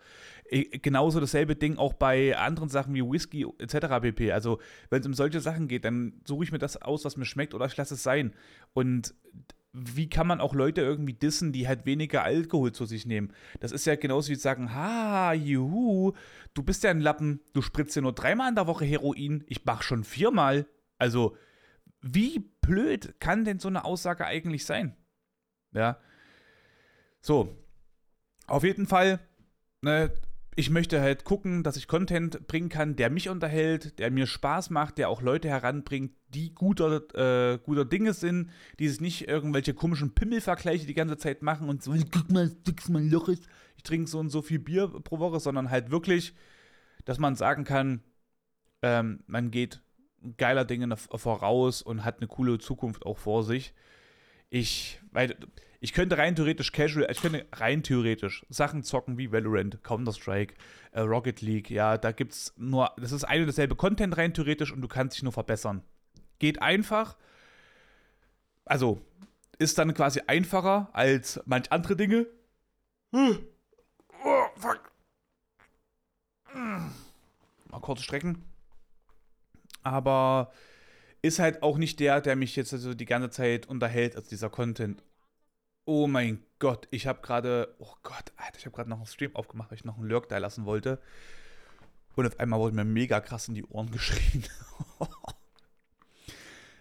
Ich, 0.51 0.83
genauso 0.83 1.21
dasselbe 1.21 1.55
Ding 1.55 1.79
auch 1.79 1.95
bei 1.95 2.37
anderen 2.37 2.69
Sachen 2.69 2.95
wie 2.95 3.03
Whisky 3.03 3.47
etc. 3.59 4.01
pp. 4.03 4.33
Also, 4.33 4.59
wenn 4.91 5.01
es 5.01 5.07
um 5.07 5.15
solche 5.15 5.41
Sachen 5.41 5.69
geht, 5.69 5.85
dann 5.85 6.21
suche 6.27 6.43
ich 6.43 6.53
mir 6.53 6.59
das 6.59 6.83
aus, 6.83 7.05
was 7.05 7.17
mir 7.17 7.25
schmeckt 7.25 7.55
oder 7.55 7.67
ich 7.67 7.77
lasse 7.77 7.95
es 7.95 8.03
sein. 8.03 8.35
Und 8.75 9.15
wie 9.73 10.09
kann 10.09 10.27
man 10.27 10.41
auch 10.41 10.55
Leute 10.55 10.81
irgendwie 10.81 11.13
dissen, 11.13 11.53
die 11.53 11.69
halt 11.69 11.87
weniger 11.87 12.25
Alkohol 12.25 12.73
zu 12.73 12.87
sich 12.87 13.07
nehmen? 13.07 13.33
Das 13.61 13.71
ist 13.71 13.87
ja 13.87 13.95
genauso 13.95 14.31
wie 14.31 14.37
zu 14.37 14.41
sagen, 14.43 14.75
ha, 14.75 15.33
juhu, 15.33 16.13
du 16.55 16.63
bist 16.65 16.83
ja 16.83 16.91
ein 16.91 17.01
Lappen, 17.01 17.41
du 17.53 17.63
spritzt 17.63 17.95
ja 17.95 18.03
nur 18.03 18.15
dreimal 18.15 18.49
in 18.49 18.57
der 18.57 18.67
Woche 18.67 18.85
Heroin, 18.85 19.45
ich 19.47 19.65
mach 19.65 19.83
schon 19.83 20.03
viermal. 20.03 20.67
Also, 20.99 21.37
wie 22.01 22.39
blöd 22.61 23.21
kann 23.21 23.45
denn 23.45 23.59
so 23.59 23.69
eine 23.69 23.85
Aussage 23.85 24.27
eigentlich 24.27 24.65
sein? 24.65 24.97
Ja. 25.73 25.99
So. 27.21 27.57
Auf 28.47 28.63
jeden 28.63 28.87
Fall, 28.87 29.19
ne, 29.83 30.13
ich 30.59 30.71
möchte 30.71 31.03
halt 31.03 31.25
gucken, 31.25 31.63
dass 31.63 31.77
ich 31.77 31.87
Content 31.87 32.47
bringen 32.47 32.71
kann, 32.71 32.97
der 32.97 33.11
mich 33.11 33.29
unterhält, 33.29 33.99
der 33.99 34.11
mir 34.11 34.27
Spaß 34.27 34.71
macht, 34.71 34.97
der 34.97 35.11
auch 35.11 35.21
Leute 35.21 35.49
heranbringt, 35.49 36.13
die 36.29 36.55
guter, 36.55 37.03
äh, 37.15 37.59
guter 37.59 37.85
Dinge 37.85 38.15
sind, 38.15 38.51
die 38.79 38.89
sich 38.89 39.03
nicht 39.03 39.29
irgendwelche 39.29 39.75
komischen 39.75 40.15
Pimmelvergleiche 40.15 40.87
die 40.87 40.95
ganze 40.95 41.19
Zeit 41.19 41.43
machen 41.43 41.69
und 41.69 41.83
so, 41.83 41.95
guck 42.11 42.31
mal, 42.31 42.49
dickst 42.49 42.89
mein 42.89 43.11
Loch 43.11 43.29
ist, 43.29 43.47
ich 43.77 43.83
trinke 43.83 44.09
so 44.09 44.19
und 44.19 44.31
so 44.31 44.41
viel 44.41 44.59
Bier 44.59 44.89
pro 44.89 45.19
Woche, 45.19 45.41
sondern 45.41 45.71
halt 45.71 45.91
wirklich, 45.91 46.35
dass 47.05 47.19
man 47.19 47.37
sagen 47.37 47.65
kann, 47.65 48.03
ähm, 48.81 49.21
man 49.27 49.51
geht 49.51 49.83
geiler 50.37 50.65
Dinge 50.65 50.97
voraus 50.97 51.83
und 51.83 52.05
hat 52.05 52.19
eine 52.19 52.29
coole 52.29 52.59
Zukunft 52.59 53.07
auch 53.07 53.19
vor 53.19 53.45
sich. 53.45 53.75
Ich, 54.49 55.01
weil 55.13 55.37
ich 55.81 55.93
könnte 55.93 56.19
rein 56.19 56.35
theoretisch 56.35 56.73
casual, 56.73 57.09
ich 57.11 57.21
könnte 57.21 57.47
rein 57.53 57.83
theoretisch 57.83 58.47
Sachen 58.49 58.83
zocken 58.83 59.19
wie 59.19 59.31
Valorant, 59.31 59.83
Counter-Strike, 59.83 60.55
äh, 60.93 61.01
Rocket 61.01 61.43
League, 61.43 61.71
ja, 61.71 61.99
da 61.99 62.13
gibt's 62.13 62.55
nur, 62.57 62.93
das 62.97 63.13
ist 63.13 63.25
ein 63.25 63.41
und 63.43 63.47
dasselbe 63.47 63.77
Content 63.77 64.17
rein 64.17 64.33
theoretisch 64.33 64.73
und 64.73 64.81
du 64.81 64.89
kannst 64.89 65.17
dich 65.17 65.23
nur 65.23 65.33
verbessern. 65.33 65.83
Geht 66.39 66.63
einfach, 66.63 67.17
also 68.65 69.01
ist 69.59 69.79
dann 69.79 69.95
quasi 69.95 70.21
einfacher 70.27 70.91
als 70.93 71.41
manch 71.47 71.71
andere 71.73 71.97
Dinge. 71.97 72.27
Oh, 73.13 73.35
fuck. 74.57 74.93
Mal 76.53 77.81
kurz 77.81 78.03
strecken. 78.03 78.43
Aber 79.87 80.51
ist 81.23 81.39
halt 81.39 81.63
auch 81.63 81.79
nicht 81.79 82.01
der, 82.01 82.21
der 82.21 82.35
mich 82.35 82.57
jetzt 82.57 82.73
also 82.73 82.93
die 82.93 83.05
ganze 83.05 83.31
Zeit 83.31 83.67
unterhält, 83.67 84.17
also 84.17 84.29
dieser 84.29 84.51
Content. 84.51 85.05
Oh 85.85 86.09
mein 86.09 86.43
Gott, 86.59 86.89
ich 86.91 87.07
habe 87.07 87.23
gerade, 87.23 87.77
oh 87.79 87.95
Gott, 88.03 88.33
Alter, 88.37 88.59
ich 88.59 88.67
habe 88.67 88.75
gerade 88.75 88.91
noch 88.91 88.97
einen 88.97 89.07
Stream 89.07 89.37
aufgemacht, 89.37 89.71
weil 89.71 89.79
ich 89.79 89.85
noch 89.85 89.97
einen 89.97 90.09
Lurk 90.09 90.29
da 90.29 90.39
lassen 90.39 90.65
wollte. 90.65 91.01
Und 92.17 92.27
auf 92.27 92.41
einmal 92.41 92.59
wurde 92.59 92.75
mir 92.75 92.85
mega 92.85 93.21
krass 93.21 93.47
in 93.47 93.55
die 93.55 93.65
Ohren 93.65 93.91
geschrien. 93.93 94.45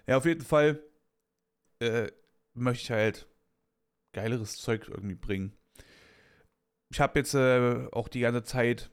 ja, 0.07 0.17
auf 0.17 0.25
jeden 0.25 0.43
Fall 0.43 0.81
äh, 1.79 2.07
möchte 2.55 2.83
ich 2.85 2.91
halt 2.91 3.27
geileres 4.13 4.57
Zeug 4.57 4.87
irgendwie 4.87 5.15
bringen. 5.15 5.55
Ich 6.89 6.99
habe 6.99 7.19
jetzt 7.19 7.35
äh, 7.35 7.87
auch 7.91 8.07
die 8.07 8.21
ganze 8.21 8.43
Zeit 8.43 8.89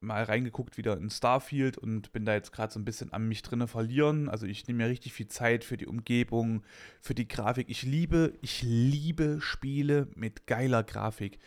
mal 0.00 0.22
reingeguckt 0.24 0.76
wieder 0.76 0.96
in 0.96 1.10
Starfield 1.10 1.78
und 1.78 2.12
bin 2.12 2.24
da 2.24 2.34
jetzt 2.34 2.52
gerade 2.52 2.72
so 2.72 2.78
ein 2.78 2.84
bisschen 2.84 3.12
an 3.12 3.28
mich 3.28 3.42
drinne 3.42 3.66
verlieren. 3.66 4.28
Also 4.28 4.46
ich 4.46 4.66
nehme 4.66 4.84
mir 4.84 4.90
richtig 4.90 5.12
viel 5.12 5.28
Zeit 5.28 5.64
für 5.64 5.76
die 5.76 5.86
Umgebung, 5.86 6.62
für 7.00 7.14
die 7.14 7.28
Grafik. 7.28 7.68
Ich 7.68 7.82
liebe, 7.82 8.34
ich 8.42 8.62
liebe 8.62 9.40
Spiele 9.40 10.08
mit 10.14 10.46
geiler 10.46 10.82
Grafik. 10.82 11.38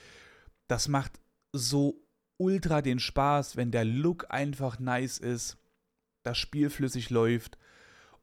Das 0.67 0.87
macht 0.87 1.19
so 1.53 2.03
ultra 2.37 2.81
den 2.81 2.99
Spaß, 2.99 3.57
wenn 3.57 3.71
der 3.71 3.85
Look 3.85 4.27
einfach 4.29 4.79
nice 4.79 5.17
ist, 5.17 5.57
das 6.23 6.37
Spiel 6.37 6.69
flüssig 6.69 7.09
läuft 7.09 7.57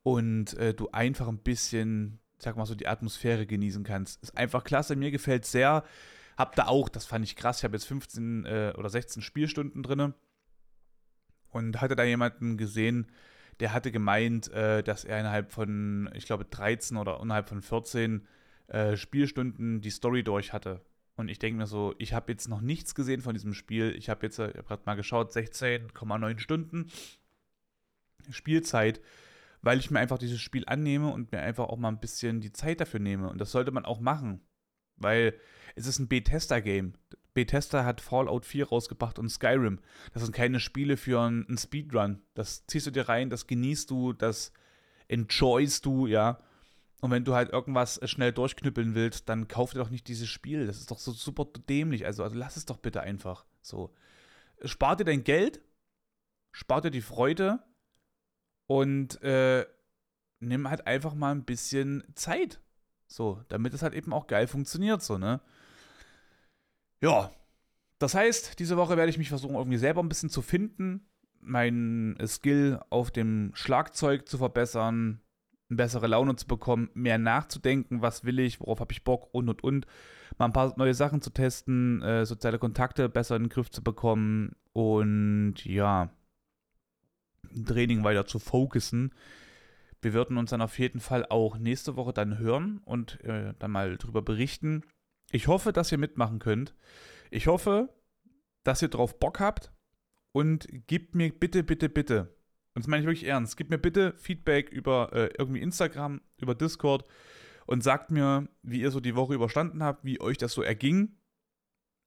und 0.02 0.54
äh, 0.54 0.74
du 0.74 0.90
einfach 0.90 1.28
ein 1.28 1.38
bisschen, 1.38 2.18
sag 2.38 2.56
mal 2.56 2.66
so, 2.66 2.74
die 2.74 2.88
Atmosphäre 2.88 3.46
genießen 3.46 3.84
kannst. 3.84 4.22
Ist 4.22 4.36
einfach 4.36 4.64
klasse. 4.64 4.96
Mir 4.96 5.10
gefällt 5.10 5.44
sehr, 5.44 5.84
Hab 6.36 6.54
da 6.54 6.66
auch, 6.66 6.88
das 6.88 7.06
fand 7.06 7.24
ich 7.24 7.36
krass, 7.36 7.58
ich 7.58 7.64
habe 7.64 7.76
jetzt 7.76 7.86
15 7.86 8.44
äh, 8.44 8.72
oder 8.76 8.90
16 8.90 9.22
Spielstunden 9.22 9.82
drin 9.82 10.14
und 11.50 11.80
hatte 11.80 11.96
da 11.96 12.04
jemanden 12.04 12.56
gesehen, 12.56 13.06
der 13.60 13.72
hatte 13.72 13.90
gemeint, 13.90 14.52
äh, 14.52 14.82
dass 14.82 15.04
er 15.04 15.18
innerhalb 15.20 15.52
von, 15.52 16.10
ich 16.14 16.26
glaube, 16.26 16.44
13 16.44 16.96
oder 16.96 17.20
innerhalb 17.20 17.48
von 17.48 17.62
14 17.62 18.26
äh, 18.68 18.96
Spielstunden 18.96 19.80
die 19.80 19.90
Story 19.90 20.22
durch 20.22 20.52
hatte. 20.52 20.82
Und 21.16 21.28
ich 21.28 21.38
denke 21.38 21.58
mir 21.58 21.66
so, 21.66 21.94
ich 21.98 22.12
habe 22.12 22.30
jetzt 22.30 22.48
noch 22.48 22.60
nichts 22.60 22.94
gesehen 22.94 23.22
von 23.22 23.32
diesem 23.32 23.54
Spiel. 23.54 23.94
Ich 23.96 24.10
habe 24.10 24.26
jetzt, 24.26 24.38
äh, 24.38 24.52
hab 24.56 24.66
gerade 24.66 24.82
mal 24.84 24.96
geschaut, 24.96 25.32
16,9 25.32 26.38
Stunden 26.38 26.90
Spielzeit, 28.30 29.00
weil 29.62 29.78
ich 29.78 29.90
mir 29.90 30.00
einfach 30.00 30.18
dieses 30.18 30.40
Spiel 30.40 30.64
annehme 30.66 31.12
und 31.12 31.32
mir 31.32 31.40
einfach 31.40 31.68
auch 31.68 31.78
mal 31.78 31.88
ein 31.88 32.00
bisschen 32.00 32.40
die 32.40 32.52
Zeit 32.52 32.80
dafür 32.80 33.00
nehme. 33.00 33.30
Und 33.30 33.40
das 33.40 33.52
sollte 33.52 33.70
man 33.70 33.84
auch 33.84 34.00
machen, 34.00 34.40
weil 34.96 35.34
es 35.74 35.86
ist 35.86 35.98
ein 35.98 36.08
Bethesda-Game. 36.08 36.94
Bethesda 37.34 37.84
hat 37.84 38.00
Fallout 38.00 38.46
4 38.46 38.68
rausgebracht 38.68 39.18
und 39.18 39.28
Skyrim. 39.28 39.78
Das 40.14 40.22
sind 40.22 40.34
keine 40.34 40.58
Spiele 40.58 40.96
für 40.96 41.20
einen 41.20 41.58
Speedrun. 41.58 42.22
Das 42.34 42.66
ziehst 42.66 42.86
du 42.86 42.90
dir 42.90 43.08
rein, 43.08 43.28
das 43.28 43.46
genießt 43.46 43.90
du, 43.90 44.14
das 44.14 44.52
enjoyst 45.08 45.84
du, 45.84 46.06
ja. 46.06 46.40
Und 47.02 47.10
wenn 47.10 47.24
du 47.24 47.34
halt 47.34 47.50
irgendwas 47.50 48.00
schnell 48.08 48.32
durchknüppeln 48.32 48.94
willst, 48.94 49.28
dann 49.28 49.48
kauf 49.48 49.72
dir 49.72 49.80
doch 49.80 49.90
nicht 49.90 50.08
dieses 50.08 50.28
Spiel. 50.28 50.66
Das 50.66 50.78
ist 50.78 50.90
doch 50.90 50.98
so 50.98 51.12
super 51.12 51.46
dämlich. 51.68 52.06
Also, 52.06 52.22
also 52.22 52.36
lass 52.36 52.56
es 52.56 52.64
doch 52.64 52.78
bitte 52.78 53.02
einfach. 53.02 53.44
So. 53.60 53.94
Spar 54.64 54.96
dir 54.96 55.04
dein 55.04 55.22
Geld, 55.22 55.60
spar 56.52 56.80
dir 56.80 56.90
die 56.90 57.02
Freude 57.02 57.62
und 58.66 59.20
äh, 59.22 59.66
nimm 60.40 60.70
halt 60.70 60.86
einfach 60.86 61.14
mal 61.14 61.32
ein 61.32 61.44
bisschen 61.44 62.02
Zeit. 62.14 62.60
So, 63.06 63.42
damit 63.48 63.74
es 63.74 63.82
halt 63.82 63.94
eben 63.94 64.12
auch 64.12 64.26
geil 64.26 64.46
funktioniert, 64.46 65.02
so, 65.02 65.18
ne? 65.18 65.40
Ja. 67.00 67.30
Das 67.98 68.14
heißt, 68.14 68.58
diese 68.58 68.76
Woche 68.76 68.96
werde 68.96 69.08
ich 69.10 69.18
mich 69.18 69.30
versuchen, 69.30 69.54
irgendwie 69.54 69.78
selber 69.78 70.02
ein 70.02 70.08
bisschen 70.08 70.28
zu 70.28 70.42
finden, 70.42 71.08
meinen 71.40 72.16
Skill 72.26 72.80
auf 72.90 73.10
dem 73.10 73.52
Schlagzeug 73.54 74.28
zu 74.28 74.36
verbessern, 74.38 75.20
eine 75.68 75.76
bessere 75.76 76.06
Laune 76.06 76.36
zu 76.36 76.46
bekommen, 76.46 76.90
mehr 76.94 77.18
nachzudenken, 77.18 78.02
was 78.02 78.24
will 78.24 78.38
ich, 78.38 78.60
worauf 78.60 78.80
habe 78.80 78.92
ich 78.92 79.04
Bock 79.04 79.28
und 79.32 79.48
und 79.48 79.64
und. 79.64 79.86
Mal 80.38 80.46
ein 80.46 80.52
paar 80.52 80.74
neue 80.76 80.94
Sachen 80.94 81.22
zu 81.22 81.30
testen, 81.30 82.02
äh, 82.02 82.26
soziale 82.26 82.58
Kontakte 82.58 83.08
besser 83.08 83.36
in 83.36 83.44
den 83.44 83.48
Griff 83.48 83.70
zu 83.70 83.82
bekommen 83.82 84.54
und 84.72 85.64
ja, 85.64 86.10
Training 87.64 88.04
weiter 88.04 88.26
zu 88.26 88.38
fokussen. 88.38 89.14
Wir 90.02 90.12
würden 90.12 90.36
uns 90.36 90.50
dann 90.50 90.62
auf 90.62 90.78
jeden 90.78 91.00
Fall 91.00 91.26
auch 91.26 91.58
nächste 91.58 91.96
Woche 91.96 92.12
dann 92.12 92.38
hören 92.38 92.80
und 92.84 93.22
äh, 93.24 93.54
dann 93.58 93.70
mal 93.70 93.96
drüber 93.96 94.22
berichten. 94.22 94.82
Ich 95.30 95.48
hoffe, 95.48 95.72
dass 95.72 95.90
ihr 95.90 95.98
mitmachen 95.98 96.38
könnt. 96.38 96.74
Ich 97.30 97.46
hoffe, 97.46 97.88
dass 98.62 98.82
ihr 98.82 98.88
drauf 98.88 99.18
Bock 99.18 99.40
habt 99.40 99.72
und 100.32 100.68
gebt 100.86 101.14
mir 101.14 101.30
bitte, 101.30 101.62
bitte, 101.64 101.88
bitte 101.88 102.36
und 102.76 102.84
das 102.84 102.88
meine 102.88 103.00
ich 103.00 103.06
wirklich 103.06 103.26
ernst. 103.26 103.56
Gebt 103.56 103.70
mir 103.70 103.78
bitte 103.78 104.12
Feedback 104.18 104.68
über 104.68 105.10
äh, 105.14 105.30
irgendwie 105.38 105.62
Instagram, 105.62 106.20
über 106.36 106.54
Discord 106.54 107.06
und 107.64 107.82
sagt 107.82 108.10
mir, 108.10 108.48
wie 108.62 108.82
ihr 108.82 108.90
so 108.90 109.00
die 109.00 109.16
Woche 109.16 109.32
überstanden 109.32 109.82
habt, 109.82 110.04
wie 110.04 110.20
euch 110.20 110.36
das 110.36 110.52
so 110.52 110.60
erging. 110.60 111.16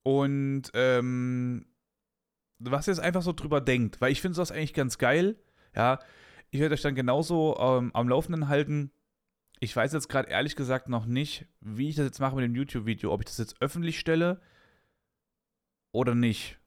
Und 0.04 0.70
ähm, 0.76 1.66
was 2.60 2.88
ihr 2.88 2.94
jetzt 2.94 3.02
einfach 3.02 3.24
so 3.24 3.34
drüber 3.34 3.62
denkt. 3.62 4.00
Weil 4.00 4.12
ich 4.12 4.22
finde 4.22 4.38
das 4.38 4.52
eigentlich 4.52 4.76
ganz 4.76 5.00
geil. 5.00 5.38
Ja, 5.76 5.98
ich 6.52 6.60
werde 6.60 6.74
euch 6.74 6.82
dann 6.82 6.96
genauso 6.96 7.58
ähm, 7.60 7.92
am 7.94 8.10
Laufenden 8.10 8.48
halten. 8.48 8.92
Ich 9.60 9.76
weiß 9.76 9.94
jetzt 9.94 10.08
gerade 10.08 10.30
ehrlich 10.30 10.56
gesagt 10.56 10.90
noch 10.90 11.06
nicht, 11.06 11.46
wie 11.60 11.90
ich 11.90 11.96
das 11.96 12.06
jetzt 12.06 12.20
mache 12.20 12.36
mit 12.36 12.46
dem 12.46 12.56
YouTube-Video. 12.56 13.14
Ob 13.14 13.22
ich 13.22 13.26
das 13.26 13.38
jetzt 13.38 13.62
öffentlich 13.62 14.00
stelle 14.00 14.40
oder 15.92 16.16
nicht. 16.16 16.60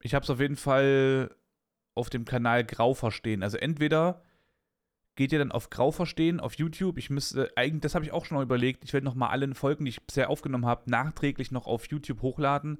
Ich 0.00 0.14
habe 0.14 0.24
es 0.24 0.30
auf 0.30 0.40
jeden 0.40 0.56
Fall 0.56 1.34
auf 1.94 2.10
dem 2.10 2.24
Kanal 2.24 2.64
Grau 2.64 2.94
verstehen. 2.94 3.42
Also 3.42 3.58
entweder 3.58 4.22
geht 5.16 5.32
ihr 5.32 5.40
dann 5.40 5.52
auf 5.52 5.68
Grau 5.68 5.90
verstehen 5.90 6.38
auf 6.38 6.54
YouTube. 6.54 6.96
Ich 6.96 7.10
müsste 7.10 7.50
eigentlich, 7.56 7.82
das 7.82 7.96
habe 7.96 8.04
ich 8.04 8.12
auch 8.12 8.24
schon 8.24 8.36
mal 8.36 8.44
überlegt. 8.44 8.84
Ich 8.84 8.92
werde 8.92 9.04
nochmal 9.04 9.30
alle 9.30 9.52
Folgen, 9.54 9.84
die 9.84 9.90
ich 9.90 10.06
bisher 10.06 10.30
aufgenommen 10.30 10.64
habe, 10.64 10.88
nachträglich 10.88 11.50
noch 11.50 11.66
auf 11.66 11.86
YouTube 11.88 12.22
hochladen, 12.22 12.78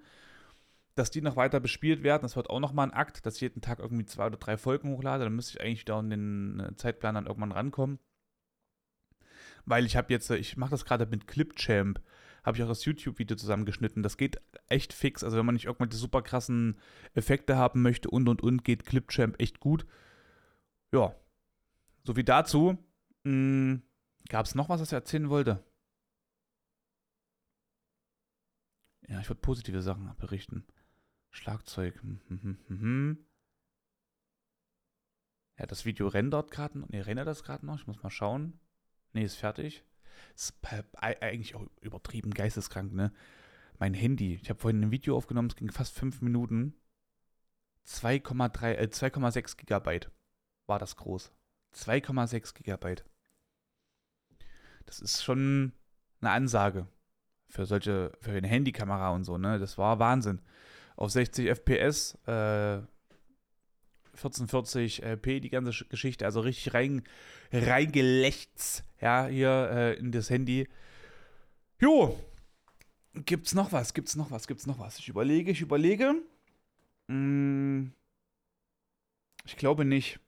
dass 0.98 1.10
die 1.10 1.22
noch 1.22 1.36
weiter 1.36 1.60
bespielt 1.60 2.02
werden. 2.02 2.22
Das 2.22 2.36
wird 2.36 2.50
auch 2.50 2.60
nochmal 2.60 2.88
ein 2.88 2.94
Akt, 2.94 3.24
dass 3.24 3.36
ich 3.36 3.40
jeden 3.42 3.60
Tag 3.60 3.78
irgendwie 3.78 4.04
zwei 4.04 4.26
oder 4.26 4.36
drei 4.36 4.56
Folgen 4.56 4.90
hochlade. 4.90 5.24
Dann 5.24 5.34
müsste 5.34 5.58
ich 5.58 5.64
eigentlich 5.64 5.82
wieder 5.82 5.98
in 6.00 6.10
den 6.10 6.60
äh, 6.60 6.76
Zeitplan 6.76 7.14
dann 7.14 7.26
irgendwann 7.26 7.52
rankommen. 7.52 7.98
Weil 9.64 9.86
ich 9.86 9.96
habe 9.96 10.12
jetzt, 10.12 10.30
äh, 10.30 10.36
ich 10.36 10.56
mache 10.56 10.70
das 10.70 10.84
gerade 10.84 11.06
mit 11.06 11.26
Clipchamp 11.26 12.00
habe 12.44 12.56
ich 12.56 12.62
auch 12.62 12.68
das 12.68 12.84
YouTube-Video 12.84 13.36
zusammengeschnitten. 13.36 14.02
Das 14.02 14.16
geht 14.16 14.40
echt 14.68 14.92
fix. 14.94 15.22
Also 15.22 15.36
wenn 15.36 15.44
man 15.44 15.54
nicht 15.54 15.66
irgendwelche 15.66 15.96
super 15.96 16.22
krassen 16.22 16.78
Effekte 17.14 17.56
haben 17.56 17.82
möchte 17.82 18.08
und 18.08 18.28
und 18.28 18.42
und, 18.42 18.64
geht 18.64 18.86
Clipchamp 18.86 19.40
echt 19.40 19.60
gut. 19.60 19.86
Ja, 20.92 21.14
so 22.04 22.16
wie 22.16 22.24
dazu. 22.24 22.78
Hm, 23.24 23.82
Gab 24.28 24.46
es 24.46 24.54
noch 24.54 24.68
was, 24.68 24.80
was 24.80 24.88
ich 24.88 24.94
erzählen 24.94 25.30
wollte? 25.30 25.62
Ja, 29.08 29.20
ich 29.20 29.28
würde 29.28 29.40
positive 29.40 29.82
Sachen 29.82 30.14
berichten. 30.18 30.66
Schlagzeug. 31.30 32.00
Hm, 32.02 32.20
hm, 32.28 32.58
hm, 32.68 33.26
ja, 35.58 35.66
das 35.66 35.84
Video 35.84 36.08
rendert 36.08 36.50
gerade. 36.50 36.78
Ne, 36.90 37.06
rendert 37.06 37.26
das 37.26 37.42
gerade 37.42 37.66
noch. 37.66 37.80
Ich 37.80 37.86
muss 37.86 38.02
mal 38.02 38.10
schauen. 38.10 38.60
Ne, 39.12 39.24
ist 39.24 39.36
fertig. 39.36 39.84
Ist 40.34 40.54
eigentlich 40.94 41.54
auch 41.54 41.66
übertrieben 41.80 42.32
geisteskrank, 42.32 42.92
ne? 42.92 43.12
Mein 43.78 43.94
Handy, 43.94 44.34
ich 44.34 44.50
habe 44.50 44.58
vorhin 44.58 44.82
ein 44.82 44.90
Video 44.90 45.16
aufgenommen, 45.16 45.48
es 45.48 45.56
ging 45.56 45.70
fast 45.70 45.94
fünf 45.94 46.20
Minuten. 46.20 46.74
2,3, 47.86 48.72
äh, 48.74 48.88
2,6 48.88 49.56
Gigabyte 49.56 50.10
war 50.66 50.78
das 50.78 50.96
groß. 50.96 51.32
2,6 51.74 52.54
Gigabyte. 52.54 53.04
Das 54.86 55.00
ist 55.00 55.22
schon 55.22 55.72
eine 56.20 56.30
Ansage 56.30 56.88
für 57.48 57.66
solche, 57.66 58.12
für 58.20 58.32
eine 58.32 58.48
Handykamera 58.48 59.10
und 59.10 59.24
so, 59.24 59.38
ne? 59.38 59.58
Das 59.58 59.78
war 59.78 59.98
Wahnsinn. 59.98 60.40
Auf 60.98 61.12
60 61.12 61.46
FPS, 61.46 62.18
äh, 62.26 62.80
1440p 64.16 65.38
die 65.38 65.48
ganze 65.48 65.84
Geschichte, 65.84 66.24
also 66.24 66.40
richtig 66.40 66.74
rein, 66.74 67.04
reingelächts, 67.52 68.82
ja, 69.00 69.28
hier 69.28 69.70
äh, 69.70 69.94
in 69.94 70.10
das 70.10 70.28
Handy. 70.28 70.68
Jo, 71.80 72.18
gibt's 73.14 73.54
noch 73.54 73.70
was, 73.70 73.94
gibt's 73.94 74.16
noch 74.16 74.32
was, 74.32 74.48
gibt's 74.48 74.66
noch 74.66 74.80
was? 74.80 74.98
Ich 74.98 75.08
überlege, 75.08 75.52
ich 75.52 75.60
überlege. 75.60 76.20
Hm, 77.08 77.92
ich 79.44 79.56
glaube 79.56 79.84
nicht. 79.84 80.18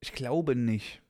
Ich 0.00 0.12
glaube 0.12 0.54
nicht. 0.56 1.00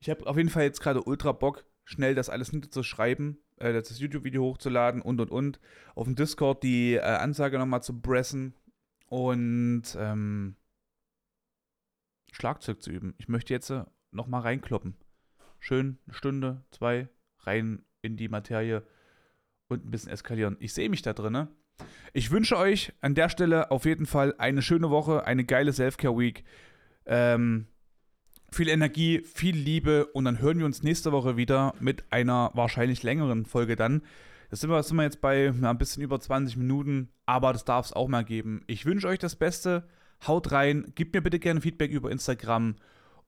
Ich 0.00 0.08
habe 0.08 0.26
auf 0.26 0.38
jeden 0.38 0.48
Fall 0.48 0.62
jetzt 0.62 0.80
gerade 0.80 1.02
ultra 1.02 1.32
Bock, 1.32 1.66
schnell 1.84 2.14
das 2.14 2.28
alles 2.30 2.52
niederzuschreiben 2.52 3.38
äh, 3.62 3.72
das 3.72 3.98
YouTube-Video 3.98 4.42
hochzuladen 4.42 5.00
und 5.00 5.20
und 5.20 5.30
und. 5.30 5.60
Auf 5.94 6.06
dem 6.06 6.16
Discord 6.16 6.62
die 6.62 6.94
äh, 6.94 7.00
Ansage 7.00 7.58
nochmal 7.58 7.82
zu 7.82 8.00
pressen 8.00 8.54
und 9.06 9.84
ähm, 9.96 10.56
Schlagzeug 12.32 12.82
zu 12.82 12.90
üben. 12.90 13.14
Ich 13.18 13.28
möchte 13.28 13.54
jetzt 13.54 13.70
äh, 13.70 13.84
nochmal 14.10 14.42
reinkloppen. 14.42 14.96
Schön 15.60 15.98
eine 16.06 16.14
Stunde, 16.14 16.64
zwei, 16.70 17.08
rein 17.40 17.84
in 18.02 18.16
die 18.16 18.28
Materie 18.28 18.82
und 19.68 19.86
ein 19.86 19.90
bisschen 19.90 20.10
eskalieren. 20.10 20.56
Ich 20.58 20.74
sehe 20.74 20.90
mich 20.90 21.02
da 21.02 21.12
drin. 21.12 21.46
Ich 22.12 22.30
wünsche 22.30 22.58
euch 22.58 22.92
an 23.00 23.14
der 23.14 23.28
Stelle 23.28 23.70
auf 23.70 23.84
jeden 23.84 24.06
Fall 24.06 24.34
eine 24.38 24.60
schöne 24.60 24.90
Woche, 24.90 25.24
eine 25.24 25.44
geile 25.44 25.72
Self-Care-Week. 25.72 26.44
Ähm, 27.06 27.66
viel 28.52 28.68
Energie, 28.68 29.22
viel 29.22 29.56
Liebe 29.56 30.06
und 30.06 30.24
dann 30.24 30.40
hören 30.40 30.58
wir 30.58 30.66
uns 30.66 30.82
nächste 30.82 31.12
Woche 31.12 31.36
wieder 31.36 31.74
mit 31.80 32.04
einer 32.10 32.50
wahrscheinlich 32.54 33.02
längeren 33.02 33.46
Folge 33.46 33.76
dann. 33.76 34.02
Das 34.50 34.60
sind 34.60 34.70
wir, 34.70 34.82
sind 34.82 34.96
wir 34.98 35.04
jetzt 35.04 35.22
bei 35.22 35.44
ja, 35.44 35.70
ein 35.70 35.78
bisschen 35.78 36.02
über 36.02 36.20
20 36.20 36.56
Minuten, 36.58 37.08
aber 37.24 37.52
das 37.52 37.64
darf 37.64 37.86
es 37.86 37.92
auch 37.92 38.08
mal 38.08 38.24
geben. 38.24 38.62
Ich 38.66 38.84
wünsche 38.84 39.08
euch 39.08 39.18
das 39.18 39.36
Beste, 39.36 39.88
haut 40.26 40.52
rein, 40.52 40.92
gebt 40.94 41.14
mir 41.14 41.22
bitte 41.22 41.38
gerne 41.38 41.62
Feedback 41.62 41.90
über 41.90 42.10
Instagram 42.10 42.76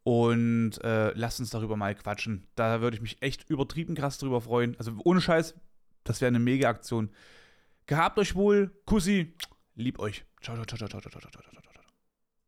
und 0.02 0.72
äh, 0.84 1.12
lasst 1.14 1.40
uns 1.40 1.50
darüber 1.50 1.76
mal 1.76 1.94
quatschen. 1.94 2.46
Da 2.54 2.82
würde 2.82 2.96
ich 2.96 3.02
mich 3.02 3.22
echt 3.22 3.48
übertrieben 3.48 3.94
krass 3.94 4.18
drüber 4.18 4.42
freuen. 4.42 4.76
Also 4.78 4.92
ohne 5.04 5.22
Scheiß, 5.22 5.54
das 6.04 6.20
wäre 6.20 6.28
eine 6.28 6.38
mega 6.38 6.68
Aktion. 6.68 7.10
Gehabt 7.87 8.18
euch 8.18 8.34
wohl, 8.34 8.70
Kussi, 8.84 9.34
lieb 9.74 9.98
euch. 9.98 10.24
Ciao, 10.42 10.54
ciao, 10.56 10.66
ciao, 10.66 10.76
ciao, 10.76 10.88
ciao, 10.88 11.00
ciao, 11.00 11.20
ciao, 11.20 11.30
ciao, 11.30 11.42
ciao. 11.42 11.73